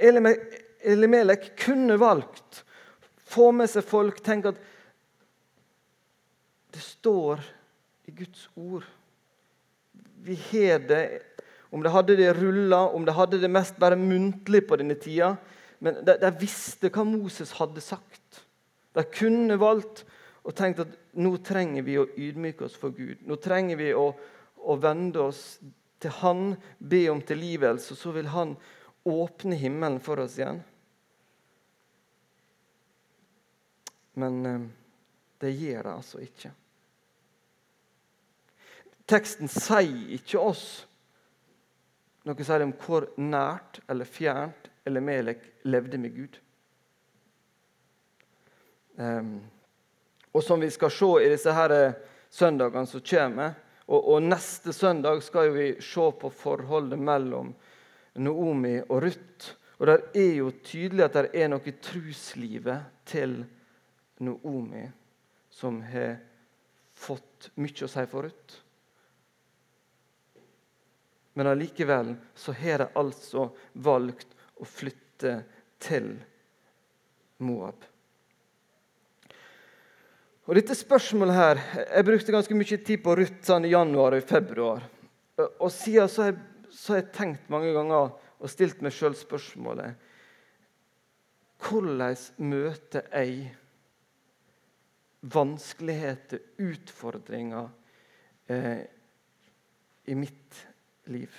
Elimelek 0.03 1.53
kunne 1.63 1.97
valgt 2.01 2.65
få 3.33 3.51
med 3.57 3.71
seg 3.71 3.87
folk, 3.87 4.21
tenk 4.25 4.51
at 4.51 4.61
det 6.73 6.83
står 6.83 7.43
i 8.09 8.15
Guds 8.17 8.49
ord. 8.57 8.87
Vi 10.23 10.39
har 10.51 10.83
det 10.89 11.05
Om 11.73 11.81
de 11.83 11.89
hadde 11.89 12.17
det 12.17 12.35
rulla, 12.37 12.83
om 12.93 13.05
de 13.05 13.13
hadde 13.17 13.39
det 13.41 13.49
mest 13.49 13.79
bare 13.81 13.97
muntlig 13.97 14.61
på 14.69 14.77
denne 14.77 14.93
tida 15.01 15.39
Men 15.81 16.03
de, 16.05 16.19
de 16.21 16.31
visste 16.37 16.91
hva 16.93 17.05
Moses 17.09 17.55
hadde 17.57 17.81
sagt. 17.81 18.43
De 18.93 19.03
kunne 19.09 19.57
valgt 19.57 20.05
og 20.45 20.53
tenkt 20.59 20.83
at 20.85 20.93
nå 21.17 21.33
trenger 21.41 21.87
vi 21.87 21.97
å 21.99 22.05
ydmyke 22.19 22.67
oss 22.67 22.77
for 22.79 22.93
Gud. 22.93 23.23
Nå 23.25 23.39
trenger 23.41 23.79
vi 23.81 23.89
å, 23.97 24.11
å 24.63 24.77
vende 24.81 25.27
oss 25.29 25.43
til 26.03 26.15
Han, 26.23 26.55
be 26.79 27.05
om 27.11 27.23
tilgivelse, 27.23 27.95
og 27.95 27.99
så 27.99 28.13
vil 28.15 28.31
Han 28.33 28.57
åpne 29.09 29.59
himmelen 29.59 30.01
for 30.03 30.23
oss 30.23 30.39
igjen. 30.39 30.63
Men 34.19 34.47
eh, 34.47 34.65
det 35.43 35.53
gjør 35.57 35.87
det 35.89 35.93
altså 35.93 36.23
ikke. 36.23 36.53
Teksten 39.09 39.51
sier 39.51 40.15
ikke 40.17 40.41
oss 40.41 40.67
noe 42.23 42.47
særlig 42.47 42.69
om 42.69 42.77
hvor 42.85 43.09
nært 43.19 43.81
eller 43.91 44.07
fjernt 44.07 44.69
Elimelek 44.87 45.43
levde 45.67 45.99
med 45.99 46.15
Gud. 46.15 46.39
Um, 48.95 49.41
og 50.33 50.45
som 50.45 50.61
vi 50.63 50.71
skal 50.71 50.93
se 50.93 51.11
i 51.23 51.31
disse 51.33 51.53
her 51.55 51.75
eh, 51.75 51.99
søndagene 52.33 52.89
som 52.89 53.03
kommer, 53.05 53.55
og, 53.87 53.99
og, 53.99 54.23
neste 54.23 54.73
søndag 54.73 55.23
skal 55.23 55.51
vi 55.55 55.67
se 55.83 56.07
på 56.21 56.31
forholdet 56.31 56.99
mellom 56.99 57.53
Naomi 58.15 58.77
og 58.89 59.03
Ruth. 59.03 59.55
Og 59.81 59.87
Det 59.87 59.99
er 60.15 60.35
jo 60.39 60.51
tydelig 60.63 61.05
at 61.05 61.17
det 61.19 61.31
er 61.43 61.49
noe 61.51 61.67
i 61.67 61.75
truslivet 61.83 63.03
til 63.09 63.41
Naomi 64.23 64.85
som 65.51 65.81
har 65.83 66.21
fått 66.95 67.51
mye 67.59 67.85
å 67.85 67.91
si 67.91 68.05
for 68.11 68.29
Ruth. 68.29 68.61
Men 71.35 71.49
allikevel 71.49 72.15
så 72.35 72.53
har 72.53 72.85
de 72.85 72.91
altså 73.01 73.49
valgt 73.73 74.37
å 74.61 74.69
flytte 74.69 75.39
til 75.83 76.13
Moab. 77.43 77.92
Og 80.43 80.57
dette 80.59 80.75
spørsmålet 80.75 81.35
her, 81.35 81.61
Jeg 81.95 82.05
brukte 82.05 82.33
ganske 82.33 82.55
mye 82.55 82.79
tid 82.83 83.03
på 83.03 83.15
Ruth 83.15 83.45
sånn 83.47 83.65
i 83.65 83.71
januar 83.71 84.17
og 84.17 84.19
i 84.19 84.27
februar. 84.27 84.83
Og 85.39 85.71
Siden 85.71 86.09
så 86.11 86.23
har, 86.23 86.33
jeg, 86.33 86.71
så 86.71 86.93
har 86.93 87.03
jeg 87.03 87.13
tenkt 87.15 87.51
mange 87.51 87.73
ganger 87.73 88.11
og 88.43 88.51
stilt 88.51 88.83
meg 88.83 88.95
sjøl 88.95 89.15
spørsmålet 89.15 90.09
Hvordan 91.63 92.17
møter 92.43 93.07
jeg 93.13 93.53
vanskeligheter, 95.23 96.41
utfordringer, 96.59 97.69
eh, 98.51 98.83
i 100.11 100.15
mitt 100.19 100.59
liv? 101.07 101.31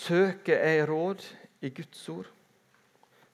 Søker 0.00 0.62
jeg 0.64 0.86
råd 0.88 1.24
i 1.66 1.70
Guds 1.74 2.08
ord? 2.12 2.28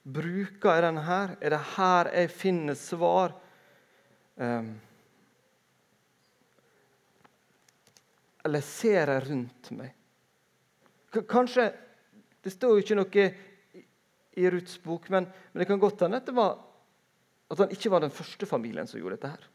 Bruker 0.03 0.73
jeg 0.73 0.83
den 0.83 0.99
her? 1.03 1.35
Er 1.41 1.53
det 1.53 1.63
her 1.75 2.09
jeg 2.11 2.31
finner 2.31 2.75
svar? 2.79 3.35
Um, 4.35 4.73
eller 8.45 8.63
ser 8.63 9.11
jeg 9.13 9.25
rundt 9.29 9.71
meg? 9.75 9.93
Kanskje 11.27 11.71
Det 12.43 12.53
står 12.53 12.69
jo 12.69 12.83
ikke 12.83 12.95
noe 12.95 13.23
i 14.37 14.49
Ruths 14.53 14.77
bok, 14.79 15.09
men, 15.11 15.25
men 15.51 15.59
det 15.59 15.65
kan 15.67 15.79
godt 15.81 16.05
hende 16.05 16.19
at, 16.21 16.29
at 17.51 17.63
han 17.63 17.73
ikke 17.73 17.89
var 17.91 18.03
den 18.05 18.13
første 18.13 18.47
familien 18.47 18.87
som 18.87 19.01
gjorde 19.01 19.17
dette. 19.17 19.31
her. 19.33 19.47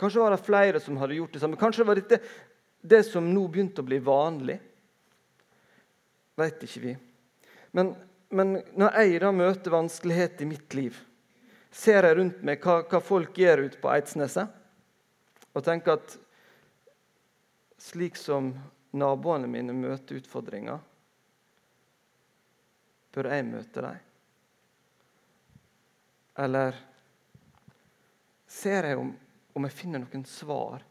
Kanskje 0.00 0.22
var 0.24 0.34
det 0.34 0.40
flere 0.42 0.80
som 0.80 0.96
hadde 0.98 1.18
gjort 1.18 1.36
det 1.36 1.42
samme. 1.42 1.60
Kanskje 1.60 1.86
var 1.86 2.00
dette 2.00 2.18
det 2.80 3.04
som 3.06 3.28
nå 3.28 3.44
begynte 3.52 3.84
å 3.84 3.86
bli 3.86 4.00
vanlig 4.02 4.56
veit 6.40 6.64
ikke 6.66 6.82
vi. 6.84 6.96
Men, 7.76 7.94
men, 8.34 8.58
når 8.78 8.98
jeg 8.98 9.22
da 9.22 9.30
møter 9.34 9.74
vanskeligheter 9.74 10.46
i 10.46 10.50
mitt 10.50 10.74
liv, 10.78 10.98
ser 11.70 12.06
jeg 12.08 12.18
rundt 12.18 12.42
meg 12.46 12.62
hva, 12.64 12.80
hva 12.88 13.00
folk 13.04 13.38
gjør 13.38 13.66
ute 13.68 13.80
på 13.82 13.92
Eidsneset, 13.92 14.58
og 15.50 15.64
tenker 15.66 15.98
at 15.98 16.16
slik 17.80 18.18
som 18.18 18.52
naboene 18.94 19.48
mine 19.50 19.74
møter 19.74 20.18
utfordringer, 20.20 20.78
bør 23.14 23.30
jeg 23.32 23.46
møte 23.48 23.82
dem? 23.82 24.06
Eller 26.40 26.76
ser 28.50 28.86
jeg 28.90 28.98
om, 28.98 29.10
om 29.54 29.66
jeg 29.66 29.76
finner 29.76 30.02
noen 30.02 30.24
svar 30.26 30.82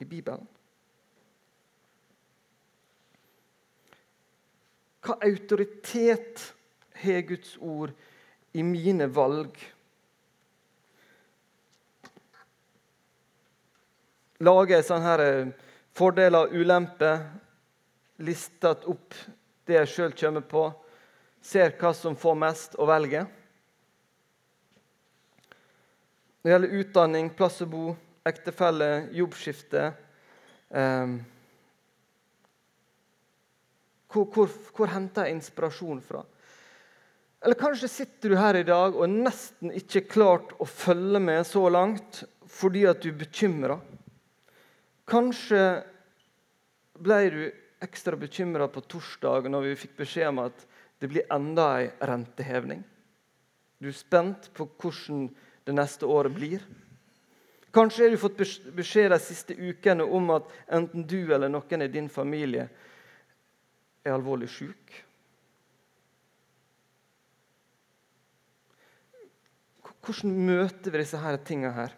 i 0.00 0.08
Bibelen? 0.08 0.48
Hva 5.00 5.16
autoritet 5.24 6.42
har 7.00 7.22
Guds 7.28 7.54
ord 7.60 7.92
i 8.52 8.64
mine 8.66 9.06
valg? 9.08 9.56
Lager 14.40 14.76
jeg 14.76 14.86
sånn 14.88 15.04
her 15.04 15.22
eh, 15.24 15.50
fordeler 15.96 16.46
og 16.48 16.54
ulemper, 16.56 17.24
listet 18.24 18.86
opp 18.88 19.16
det 19.68 19.78
jeg 19.78 19.90
sjøl 19.94 20.14
kommer 20.16 20.44
på, 20.44 20.68
ser 21.40 21.74
hva 21.80 21.92
som 21.96 22.16
får 22.16 22.38
mest, 22.40 22.76
å 22.80 22.88
velge. 22.88 23.24
Når 26.40 26.48
det 26.48 26.54
gjelder 26.54 26.78
utdanning, 26.80 27.28
plass 27.36 27.60
å 27.64 27.68
bo, 27.68 27.84
ektefelle, 28.28 29.10
jobbskifte 29.16 29.90
eh, 30.72 31.12
hvor, 34.10 34.26
hvor, 34.34 34.50
hvor 34.76 34.90
henter 34.90 35.28
jeg 35.28 35.38
inspirasjon 35.38 36.02
fra? 36.04 36.24
Eller 37.40 37.56
kanskje 37.56 37.88
sitter 37.88 38.32
du 38.32 38.36
her 38.36 38.58
i 38.58 38.66
dag 38.68 38.96
og 38.96 39.08
nesten 39.08 39.72
ikke 39.72 40.04
klart 40.10 40.52
å 40.60 40.66
følge 40.68 41.22
med 41.24 41.46
så 41.48 41.62
langt 41.72 42.24
fordi 42.50 42.84
at 42.90 43.00
du 43.00 43.08
er 43.12 43.20
bekymra. 43.22 43.78
Kanskje 45.08 45.62
ble 47.00 47.20
du 47.32 47.40
ekstra 47.80 48.18
bekymra 48.20 48.68
på 48.68 48.82
torsdag 48.84 49.48
når 49.48 49.70
vi 49.70 49.78
fikk 49.86 49.96
beskjed 50.02 50.28
om 50.34 50.42
at 50.44 50.66
det 51.00 51.08
blir 51.08 51.30
enda 51.32 51.70
ei 51.78 51.88
renteheving. 52.10 52.82
Du 53.80 53.88
er 53.88 53.96
spent 53.96 54.50
på 54.52 54.66
hvordan 54.76 55.30
det 55.64 55.76
neste 55.78 56.04
året 56.04 56.34
blir. 56.36 56.60
Kanskje 57.72 58.04
har 58.04 58.12
du 58.12 58.20
fått 58.20 58.36
beskjed 58.76 59.08
de 59.14 59.18
siste 59.22 59.56
ukene 59.56 60.04
om 60.04 60.28
at 60.34 60.50
enten 60.68 61.06
du 61.08 61.22
eller 61.22 61.48
noen 61.48 61.86
i 61.86 61.88
din 61.88 62.10
familie 62.12 62.68
er 64.04 64.14
alvorlig 64.14 64.48
syk. 64.52 65.00
Hvordan 70.00 70.32
møter 70.48 70.90
vi 70.90 71.02
disse 71.02 71.20
her 71.20 71.36
tingene 71.44 71.74
her? 71.76 71.94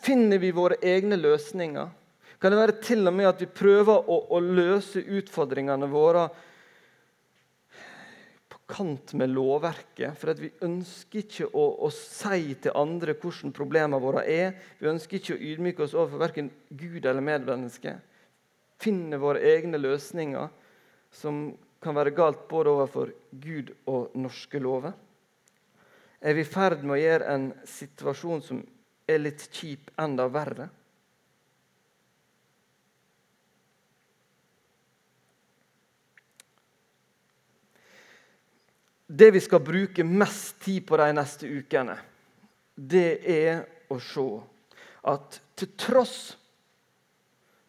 Finner 0.00 0.40
vi 0.42 0.50
våre 0.56 0.80
egne 0.82 1.18
løsninger? 1.20 1.90
Kan 2.40 2.52
det 2.52 2.58
være 2.58 2.80
til 2.82 3.06
og 3.06 3.14
med 3.14 3.28
at 3.28 3.42
vi 3.42 3.50
prøver 3.52 4.08
å, 4.10 4.16
å 4.32 4.40
løse 4.40 5.02
utfordringene 5.04 5.86
våre 5.92 6.24
på 8.50 8.60
kant 8.72 9.12
med 9.20 9.30
lovverket? 9.36 10.16
For 10.18 10.40
vi 10.40 10.50
ønsker 10.66 11.22
ikke 11.22 11.50
å, 11.52 11.66
å, 11.86 11.92
si 11.94 12.56
til 12.64 12.74
andre 12.80 13.14
hvordan 13.14 13.54
problemene 13.54 14.02
våre 14.02 14.24
er. 14.24 14.56
Vi 14.80 14.90
ønsker 14.90 15.20
ikke 15.20 15.36
å 15.36 15.42
ydmyke 15.52 15.84
oss 15.86 15.94
overfor 15.94 16.24
verken 16.26 16.50
Gud 16.72 17.04
eller 17.04 17.22
medmennesker 17.22 18.00
finner 18.80 19.20
våre 19.20 19.42
egne 19.54 19.78
løsninger 19.80 20.48
som 21.12 21.50
kan 21.80 21.96
være 21.96 22.14
galt 22.16 22.42
både 22.48 22.72
overfor 22.72 23.12
Gud 23.30 23.72
og 23.88 24.16
norske 24.18 24.60
lover? 24.60 24.92
Er 26.20 26.36
vi 26.36 26.44
i 26.44 26.48
ferd 26.48 26.82
med 26.84 26.98
å 26.98 27.00
gjøre 27.00 27.32
en 27.32 27.46
situasjon 27.64 28.42
som 28.44 28.60
er 29.08 29.22
litt 29.22 29.46
kjip, 29.48 29.88
enda 30.00 30.26
verre? 30.32 30.68
Det 39.10 39.30
vi 39.34 39.40
skal 39.42 39.64
bruke 39.64 40.04
mest 40.06 40.60
tid 40.62 40.84
på 40.86 41.00
de 41.00 41.08
neste 41.16 41.48
ukene, 41.48 41.96
det 42.76 43.18
er 43.26 43.64
å 43.90 43.96
se 43.98 44.28
at 45.10 45.40
til 45.58 45.72
tross 45.80 46.36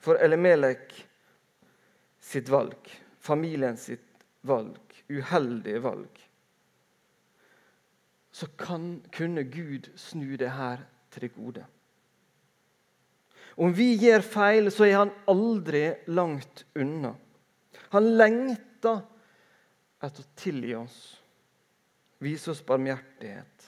for 0.01 0.17
Elimelek 0.21 0.93
sitt 2.21 2.49
valg, 2.49 2.89
familien 3.19 3.77
sitt 3.77 4.25
valg, 4.47 4.79
uheldige 5.09 5.81
valg, 5.83 6.21
så 8.31 8.47
kan, 8.57 9.01
kunne 9.13 9.43
Gud 9.43 9.91
snu 9.99 10.37
det 10.39 10.53
her 10.55 10.85
til 11.11 11.27
det 11.27 11.33
gode. 11.35 11.65
Om 13.61 13.73
vi 13.75 13.91
gjør 13.99 14.23
feil, 14.23 14.71
så 14.71 14.87
er 14.87 14.97
han 15.01 15.11
aldri 15.29 15.83
langt 16.09 16.63
unna. 16.79 17.11
Han 17.91 18.07
lengter 18.17 19.01
etter 20.01 20.23
å 20.23 20.37
tilgi 20.39 20.71
oss, 20.79 20.99
vise 22.23 22.53
oss 22.53 22.63
barmhjertighet. 22.65 23.67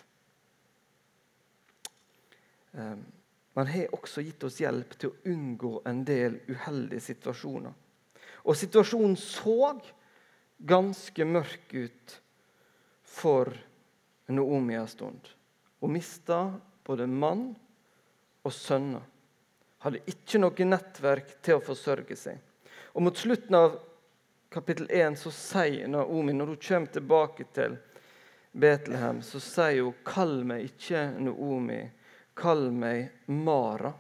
Um, 2.74 3.04
men 3.54 3.70
har 3.70 3.94
også 3.94 4.24
gitt 4.26 4.44
oss 4.48 4.60
hjelp 4.62 4.96
til 4.98 5.12
å 5.12 5.32
unngå 5.34 5.74
en 5.90 6.02
del 6.08 6.40
uheldige 6.50 7.04
situasjoner. 7.12 7.74
Og 8.44 8.58
situasjonen 8.58 9.16
så 9.20 9.74
ganske 10.58 11.26
mørk 11.26 11.74
ut 11.74 12.18
for 13.04 13.54
Naomi 14.28 14.76
en 14.76 14.88
stund. 14.88 15.30
Hun 15.80 15.94
mista 15.94 16.40
både 16.84 17.08
mann 17.08 17.52
og 18.44 18.54
sønner. 18.54 19.04
Hadde 19.84 20.04
ikke 20.08 20.40
noe 20.40 20.68
nettverk 20.68 21.38
til 21.44 21.60
å 21.60 21.64
forsørge 21.64 22.18
seg. 22.18 22.40
Og 22.96 23.04
Mot 23.04 23.18
slutten 23.18 23.58
av 23.58 23.76
kapittel 24.54 24.88
1 24.90 25.18
så 25.20 25.32
sier 25.34 25.90
Naomi, 25.92 26.34
når 26.34 26.54
hun 26.54 26.62
kommer 26.62 26.94
tilbake 26.94 27.48
til 27.56 27.78
Betlehem, 28.54 29.22
så 29.22 29.40
sier 29.42 29.82
hun 29.84 29.96
'Kall 30.06 30.44
meg 30.46 30.66
ikke 30.70 31.08
Naomi, 31.20 31.82
kall 32.34 32.72
meg 32.72 33.28
Mara'. 33.28 33.94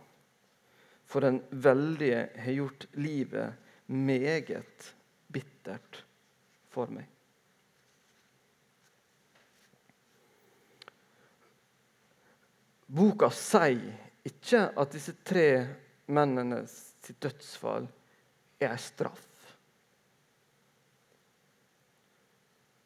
For 1.05 1.21
den 1.21 1.41
veldige 1.49 2.29
har 2.41 2.55
gjort 2.57 2.85
livet 2.97 3.53
meget 3.85 4.93
bittert 5.27 5.99
for 6.73 6.89
meg. 6.89 7.05
Boka 12.93 13.29
sier 13.33 13.93
ikke 14.25 14.67
at 14.77 14.93
disse 14.93 15.15
tre 15.25 15.47
mennene 16.13 16.63
sitt 16.69 17.19
dødsfall 17.21 17.87
er 18.61 18.71
en 18.71 18.81
straff. 18.81 19.29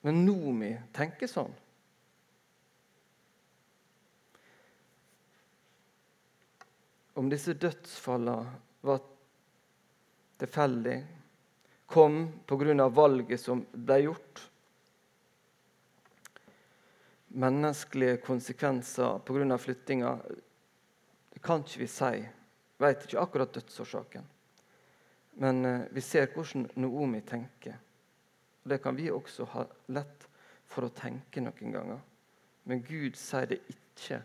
Men 0.08 0.24
Nomi 0.24 0.72
tenker 0.96 1.28
sånn. 1.28 1.52
Om 7.18 7.30
disse 7.30 7.56
dødsfallene 7.58 8.52
var 8.86 9.00
tilfeldig, 10.38 10.98
kom 11.90 12.20
pga. 12.46 12.90
valget 12.90 13.42
som 13.42 13.66
ble 13.72 13.98
gjort 14.04 14.44
Menneskelige 17.28 18.18
konsekvenser 18.22 19.20
pga. 19.26 19.58
flyttinga 19.58 20.12
det 21.34 21.44
kan 21.44 21.62
ikke 21.62 21.80
vi 21.80 21.88
si. 21.88 22.22
Vet 22.82 23.04
ikke 23.06 23.20
akkurat 23.22 23.54
dødsårsaken. 23.54 24.24
Men 25.38 25.66
eh, 25.66 25.82
vi 25.92 26.02
ser 26.02 26.32
hvordan 26.34 26.70
Noomi 26.76 27.22
tenker. 27.22 27.76
Og 28.64 28.70
Det 28.70 28.82
kan 28.82 28.96
vi 28.96 29.12
også 29.12 29.46
ha 29.46 29.66
lett 29.94 30.26
for 30.66 30.88
å 30.88 30.90
tenke 30.90 31.42
noen 31.42 31.76
ganger. 31.76 32.00
Men 32.64 32.82
Gud 32.82 33.14
sier 33.22 33.46
det 33.46 33.60
ikke 33.70 34.24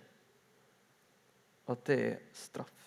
at 1.72 1.84
det 1.88 1.98
er 2.06 2.16
straff. 2.36 2.78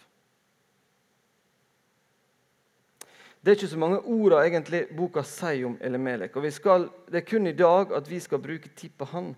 Det 3.45 3.52
er 3.52 3.58
ikke 3.60 3.74
så 3.76 3.78
mange 3.78 4.00
ord 4.10 4.34
egentlig 4.39 4.88
boka 4.98 5.21
sier 5.21 5.67
om 5.67 5.76
Elimelek. 5.78 6.36
og 6.36 6.45
skal, 6.52 6.89
Det 7.12 7.19
er 7.19 7.30
kun 7.30 7.48
i 7.48 7.54
dag 7.54 7.91
at 7.93 8.10
vi 8.10 8.19
skal 8.19 8.41
bruke 8.41 8.69
tid 8.69 8.89
på 8.98 9.06
han. 9.06 9.36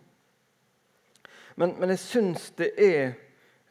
Men, 1.55 1.75
men 1.79 1.89
jeg 1.89 1.99
syns 1.99 2.51
det 2.55 2.71
er 2.77 3.17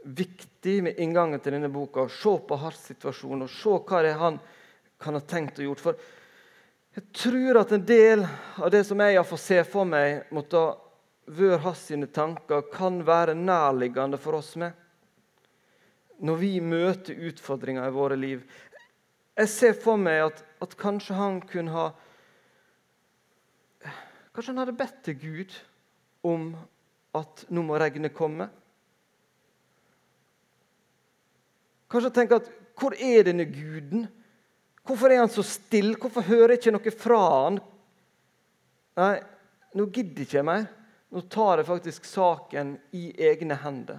viktig 0.05 0.83
med 0.83 1.01
inngangen 1.01 1.41
til 1.41 1.57
denne 1.57 1.71
boka 1.73 2.05
å 2.05 2.13
se 2.13 2.35
på 2.49 2.59
hans 2.61 2.85
situasjon 2.91 3.47
og 3.47 3.51
se 3.51 3.79
hva 3.81 4.03
det 4.05 4.13
er 4.13 4.21
han 4.21 4.39
kan 5.01 5.17
ha 5.17 5.21
tenkt 5.25 5.59
og 5.59 5.71
gjort. 5.71 5.81
For 5.81 6.05
jeg 6.97 7.09
tror 7.17 7.63
at 7.63 7.73
en 7.73 7.87
del 7.89 8.27
av 8.61 8.71
det 8.73 8.85
som 8.89 9.01
jeg 9.01 9.25
får 9.31 9.41
se 9.41 9.63
for 9.73 9.89
meg 9.89 10.29
måtte 10.37 10.63
være 11.27 11.63
hans 11.65 11.87
sine 11.89 12.07
tanker, 12.13 12.69
kan 12.73 13.01
være 13.07 13.35
nærliggende 13.35 14.21
for 14.21 14.39
oss 14.39 14.53
med 14.61 14.73
når 16.25 16.41
vi 16.41 16.53
møter 16.65 17.19
utfordringer 17.29 17.87
i 17.87 17.95
våre 17.95 18.17
liv. 18.19 18.45
Jeg 19.37 19.53
ser 19.53 19.75
for 19.77 20.01
meg 20.01 20.23
at, 20.31 20.43
at 20.65 20.77
kanskje 20.81 21.17
han 21.19 21.41
kunne 21.45 21.75
ha 21.75 21.89
Kanskje 24.37 24.53
han 24.53 24.61
hadde 24.61 24.77
bedt 24.77 24.97
til 25.07 25.15
Gud 25.17 25.53
om 26.29 26.51
at 27.17 27.47
nå 27.49 27.63
må 27.65 27.79
regnet 27.81 28.13
komme. 28.13 28.51
Kanskje 31.89 32.11
han 32.11 32.17
tenker 32.19 32.43
at 32.43 32.51
hvor 32.77 32.93
er 33.01 33.25
denne 33.25 33.47
guden 33.49 34.05
Hvorfor 34.87 35.11
er 35.11 35.19
han 35.19 35.31
så 35.33 35.43
stille? 35.43 35.97
Hvorfor 35.99 36.23
hører 36.23 36.55
jeg 36.55 36.61
ikke 36.61 36.73
noe 36.77 36.93
fra 36.95 37.23
han? 37.33 37.57
Nei, 39.01 39.15
nå 39.75 39.87
gidder 39.91 40.23
jeg 40.23 40.29
ikke 40.29 40.45
mer. 40.47 40.69
Nå 41.11 41.23
tar 41.33 41.59
jeg 41.59 41.67
faktisk 41.67 42.07
saken 42.07 42.77
i 42.95 43.09
egne 43.27 43.57
hender. 43.65 43.99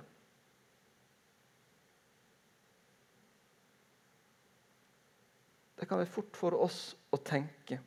Det 5.78 5.86
kan 5.86 6.02
være 6.02 6.12
fort 6.12 6.38
for 6.38 6.58
oss 6.58 6.82
å 7.14 7.20
tenke. 7.22 7.80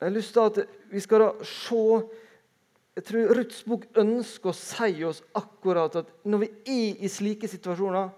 Jeg 0.00 0.08
har 0.08 0.14
lyst 0.14 0.32
til 0.34 0.48
at 0.48 0.62
vi 0.90 1.00
skal 1.04 1.26
da 1.26 1.32
se 1.46 1.82
jeg 2.92 3.06
tror 3.08 3.30
Ruths 3.38 3.62
bok 3.64 3.84
ønsker 4.02 4.50
å 4.50 4.56
si 4.56 5.04
oss 5.08 5.22
akkurat 5.38 5.94
at 6.02 6.10
når 6.28 6.42
vi 6.42 6.48
er 6.68 7.04
i 7.06 7.08
slike 7.08 7.48
situasjoner, 7.48 8.10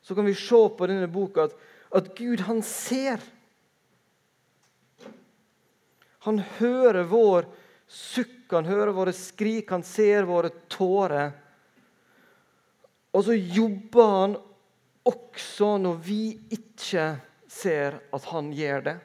så 0.00 0.16
kan 0.16 0.24
vi 0.24 0.32
se 0.38 0.60
på 0.78 0.88
denne 0.88 1.10
boka 1.12 1.44
at 1.44 1.56
at 1.94 2.10
Gud, 2.18 2.40
han 2.48 2.62
ser. 2.66 3.22
Han 6.26 6.40
hører 6.58 7.06
vår 7.06 7.46
sukk, 7.86 8.48
han 8.50 8.66
hører 8.66 8.94
våre 8.96 9.14
skrik, 9.14 9.70
han 9.70 9.84
ser 9.86 10.26
våre 10.26 10.50
tårer. 10.72 11.30
Og 13.14 13.26
så 13.28 13.36
jobber 13.36 14.10
han 14.16 14.36
også 15.04 15.74
når 15.80 15.98
vi 16.04 16.20
ikke 16.54 17.08
ser 17.50 18.00
at 18.14 18.28
han 18.32 18.52
gjør 18.56 18.86
det. 18.88 18.96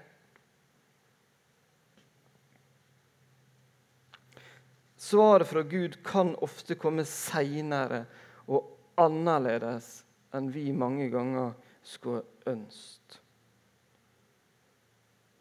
Svaret 4.99 5.47
fra 5.47 5.63
Gud 5.63 5.95
kan 6.05 6.35
ofte 6.43 6.75
komme 6.77 7.05
seinere 7.07 8.03
og 8.51 8.67
annerledes 8.99 10.03
enn 10.35 10.51
vi 10.53 10.69
mange 10.75 11.07
ganger 11.09 11.55
skulle 11.85 12.21
ønske. 12.49 13.21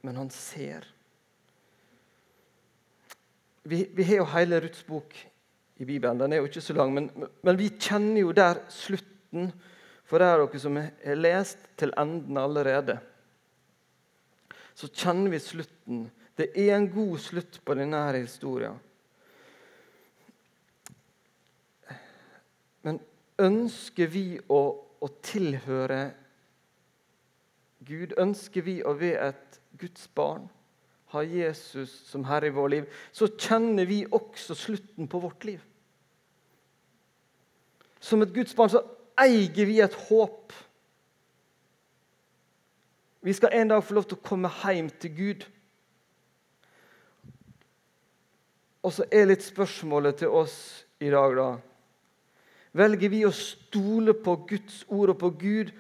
Men 0.07 0.17
han 0.17 0.31
ser. 0.33 0.87
Vi, 3.69 3.83
vi, 3.93 4.07
har 4.09 4.23
jo 4.23 4.29
hele 4.33 4.61
Ruths 4.63 4.87
bok 4.87 5.17
i 5.77 5.85
Bibelen. 5.85 6.21
Den 6.23 6.33
er 6.33 6.41
jo 6.41 6.49
ikke 6.49 6.63
så 6.65 6.77
lang, 6.79 6.95
men, 6.95 7.11
men 7.45 7.59
vi 7.59 7.69
kjenner 7.75 8.23
jo 8.23 8.33
der 8.33 8.63
slutten. 8.73 9.51
For 10.09 10.21
det 10.21 10.29
er 10.29 10.41
dere 10.41 10.61
som 10.63 10.77
har 10.81 11.19
lest 11.21 11.65
til 11.77 11.93
enden 12.01 12.41
allerede. 12.41 12.97
Så 14.75 14.89
kjenner 14.89 15.35
vi 15.35 15.41
slutten. 15.43 16.07
Det 16.39 16.49
er 16.57 16.77
en 16.77 16.89
god 16.93 17.19
slutt 17.21 17.59
på 17.65 17.75
denne 17.77 18.01
historien. 18.17 18.79
Men 22.87 23.01
ønsker 23.43 24.09
vi 24.09 24.39
å, 24.49 24.63
å 24.81 25.09
tilhøre 25.21 26.01
Gud, 27.89 28.15
ønsker 28.21 28.65
vi 28.65 28.79
å 28.85 28.95
være 28.97 29.33
et 29.33 29.59
Guds 29.79 30.09
barn, 30.17 30.49
ha 31.13 31.23
Jesus 31.25 31.93
som 32.09 32.25
Herre 32.29 32.51
i 32.51 32.55
vårt 32.55 32.73
liv, 32.75 32.89
så 33.13 33.29
kjenner 33.33 33.89
vi 33.89 34.03
også 34.05 34.57
slutten 34.57 35.09
på 35.09 35.21
vårt 35.23 35.45
liv. 35.49 35.61
Som 38.01 38.23
et 38.23 38.35
Guds 38.35 38.55
barn 38.57 38.73
så 38.73 38.83
eier 39.21 39.69
vi 39.69 39.81
et 39.83 39.95
håp. 40.09 40.53
Vi 43.21 43.35
skal 43.35 43.55
en 43.59 43.73
dag 43.73 43.85
få 43.85 43.97
lov 43.97 44.07
til 44.09 44.19
å 44.19 44.27
komme 44.29 44.51
hjem 44.63 44.91
til 45.03 45.15
Gud. 45.17 45.47
Og 48.87 48.95
så 48.95 49.09
er 49.13 49.27
litt 49.29 49.45
spørsmålet 49.45 50.23
til 50.23 50.33
oss 50.33 50.59
i 51.03 51.11
dag, 51.13 51.35
da. 51.37 51.49
Velger 52.79 53.11
vi 53.11 53.25
å 53.27 53.35
stole 53.35 54.15
på 54.15 54.37
Guds 54.49 54.85
ord 54.87 55.13
og 55.15 55.21
på 55.21 55.33
Gud 55.41 55.73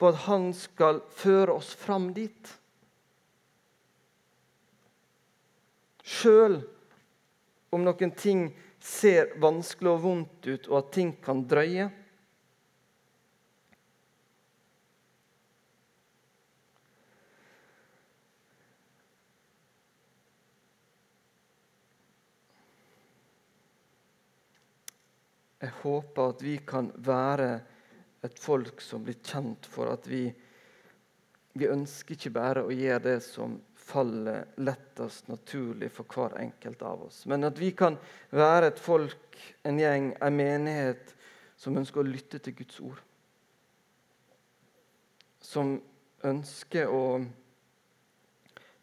på 0.00 0.10
at 0.10 0.24
han 0.26 0.50
skal 0.56 0.98
føre 1.14 1.54
oss 1.54 1.70
fram 1.78 2.10
dit. 2.16 2.50
Sjøl 6.02 6.58
om 7.72 7.86
noen 7.86 8.12
ting 8.18 8.48
ser 8.82 9.36
vanskelig 9.40 9.92
og 9.92 10.02
vondt 10.02 10.48
ut, 10.50 10.66
og 10.66 10.78
at 10.80 10.94
ting 10.96 11.12
kan 11.22 11.44
drøye. 11.48 11.86
Jeg 25.62 25.70
håper 25.82 26.32
at 26.32 26.40
vi 26.42 26.56
kan 26.66 26.88
være 27.06 27.50
et 28.26 28.38
folk 28.38 28.80
som 28.82 29.04
blir 29.06 29.20
kjent 29.22 29.66
for 29.70 29.92
at 29.92 30.08
vi, 30.10 30.24
vi 31.54 31.68
ønsker 31.70 32.16
ikke 32.16 32.32
bare 32.34 32.64
å 32.66 32.74
gjøre 32.74 33.04
det 33.04 33.18
som 33.22 33.60
faller 33.82 34.56
lettest 34.62 35.28
naturlig 35.30 35.90
for 35.94 36.06
hver 36.10 36.34
enkelt 36.40 36.82
av 36.86 37.04
oss, 37.06 37.24
men 37.30 37.46
at 37.46 37.58
vi 37.58 37.72
kan 37.78 37.98
være 38.30 38.72
et 38.72 38.82
folk, 38.82 39.38
en 39.66 39.78
gjeng, 39.78 40.12
en 40.22 40.38
menighet 40.38 41.14
som 41.58 41.78
ønsker 41.78 42.02
å 42.02 42.10
lytte 42.10 42.40
til 42.42 42.56
Guds 42.58 42.80
ord. 42.82 42.98
Som 45.42 45.76
ønsker 46.26 46.90
å 46.90 47.04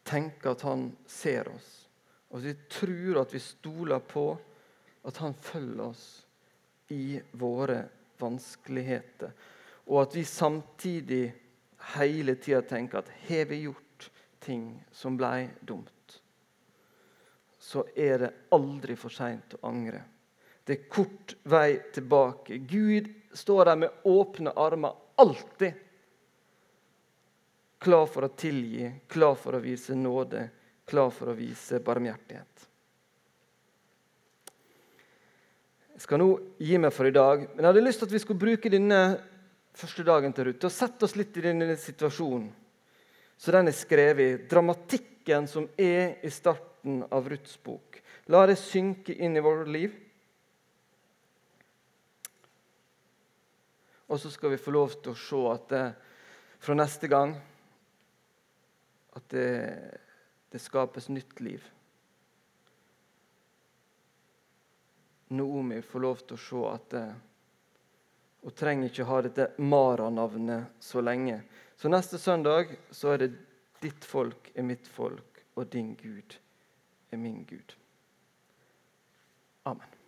tenke 0.08 0.52
at 0.52 0.64
han 0.68 0.90
ser 1.08 1.52
oss. 1.52 1.70
Og 2.30 2.40
at 2.40 2.48
vi 2.48 2.56
tror 2.72 3.22
at 3.24 3.36
vi 3.36 3.44
stoler 3.44 4.04
på 4.04 4.26
at 5.08 5.20
han 5.24 5.36
følger 5.36 5.86
oss 5.90 6.08
i 6.90 7.22
våre 7.32 7.84
vanskeligheter. 8.20 9.32
Og 9.90 10.02
at 10.02 10.16
vi 10.16 10.26
samtidig 10.26 11.24
hele 11.96 12.36
tida 12.36 12.62
tenker 12.62 13.02
at 13.02 13.12
har 13.28 13.46
vi 13.50 13.64
gjort 13.64 14.10
ting 14.40 14.84
som 14.92 15.18
ble 15.18 15.50
dumt, 15.62 16.22
så 17.60 17.84
er 17.96 18.20
det 18.24 18.32
aldri 18.56 18.96
for 18.98 19.14
seint 19.14 19.58
å 19.58 19.66
angre. 19.68 20.02
Det 20.64 20.76
er 20.76 20.90
kort 20.92 21.36
vei 21.50 21.80
tilbake. 21.94 22.60
Gud 22.70 23.10
står 23.34 23.66
der 23.66 23.80
med 23.84 24.06
åpne 24.08 24.54
armer 24.56 24.96
alltid. 25.20 25.74
Klar 27.80 28.06
for 28.06 28.28
å 28.28 28.34
tilgi, 28.38 28.92
klar 29.08 29.36
for 29.40 29.56
å 29.56 29.64
vise 29.64 29.96
nåde, 29.96 30.50
klar 30.86 31.10
for 31.16 31.32
å 31.32 31.38
vise 31.38 31.80
barmhjertighet. 31.84 32.69
Jeg 36.00 36.06
skal 36.06 36.22
nå 36.22 36.30
gi 36.64 36.78
meg 36.80 36.94
for 36.96 37.10
i 37.10 37.12
dag, 37.12 37.42
men 37.44 37.60
jeg 37.60 37.68
hadde 37.68 37.82
lyst 37.84 38.00
til 38.00 38.08
at 38.08 38.14
vi 38.16 38.20
skulle 38.24 38.40
bruke 38.40 38.70
denne 38.72 39.00
første 39.76 40.04
dagen 40.08 40.32
til 40.32 40.46
Ruth 40.48 40.62
til 40.62 40.70
å 40.70 40.72
sette 40.72 41.04
oss 41.04 41.16
litt 41.20 41.36
i 41.36 41.42
denne 41.44 41.74
situasjonen. 41.76 42.46
Så 43.36 43.52
den 43.52 43.68
er 43.68 43.76
skrevet. 43.76 44.46
Dramatikken 44.48 45.50
som 45.52 45.66
er 45.76 46.14
i 46.24 46.32
starten 46.32 47.02
av 47.12 47.28
Ruths 47.28 47.58
bok. 47.60 48.00
La 48.32 48.46
det 48.48 48.56
synke 48.62 49.12
inn 49.12 49.36
i 49.36 49.44
vårt 49.44 49.68
liv. 49.68 49.98
Og 54.08 54.24
så 54.24 54.32
skal 54.32 54.54
vi 54.56 54.62
få 54.64 54.72
lov 54.78 54.96
til 55.02 55.12
å 55.12 55.20
se 55.20 55.42
at 55.52 55.66
det, 55.74 55.82
fra 56.64 56.78
neste 56.80 57.10
gang 57.12 57.36
at 59.20 59.28
det, 59.36 59.52
det 60.48 60.64
skapes 60.64 61.12
nytt 61.12 61.44
liv. 61.44 61.60
Noomi 65.30 65.82
får 65.82 66.00
lov 66.00 66.24
til 66.26 66.38
å 66.38 66.42
se 66.42 66.62
at 66.70 66.88
det, 66.94 67.04
hun 68.42 68.56
trenger 68.56 68.90
ikke 68.90 69.08
ha 69.10 69.20
dette 69.22 69.48
Mara-navnet 69.62 70.80
så 70.84 71.04
lenge. 71.04 71.42
Så 71.76 71.92
neste 71.92 72.18
søndag 72.18 72.76
så 72.92 73.14
er 73.14 73.18
det 73.18 73.32
'Ditt 73.80 74.06
folk 74.06 74.52
er 74.56 74.64
mitt 74.64 74.88
folk, 74.88 75.46
og 75.56 75.70
din 75.72 75.96
Gud 75.96 76.36
er 77.12 77.18
min 77.18 77.46
Gud'. 77.46 77.76
Amen. 79.66 79.99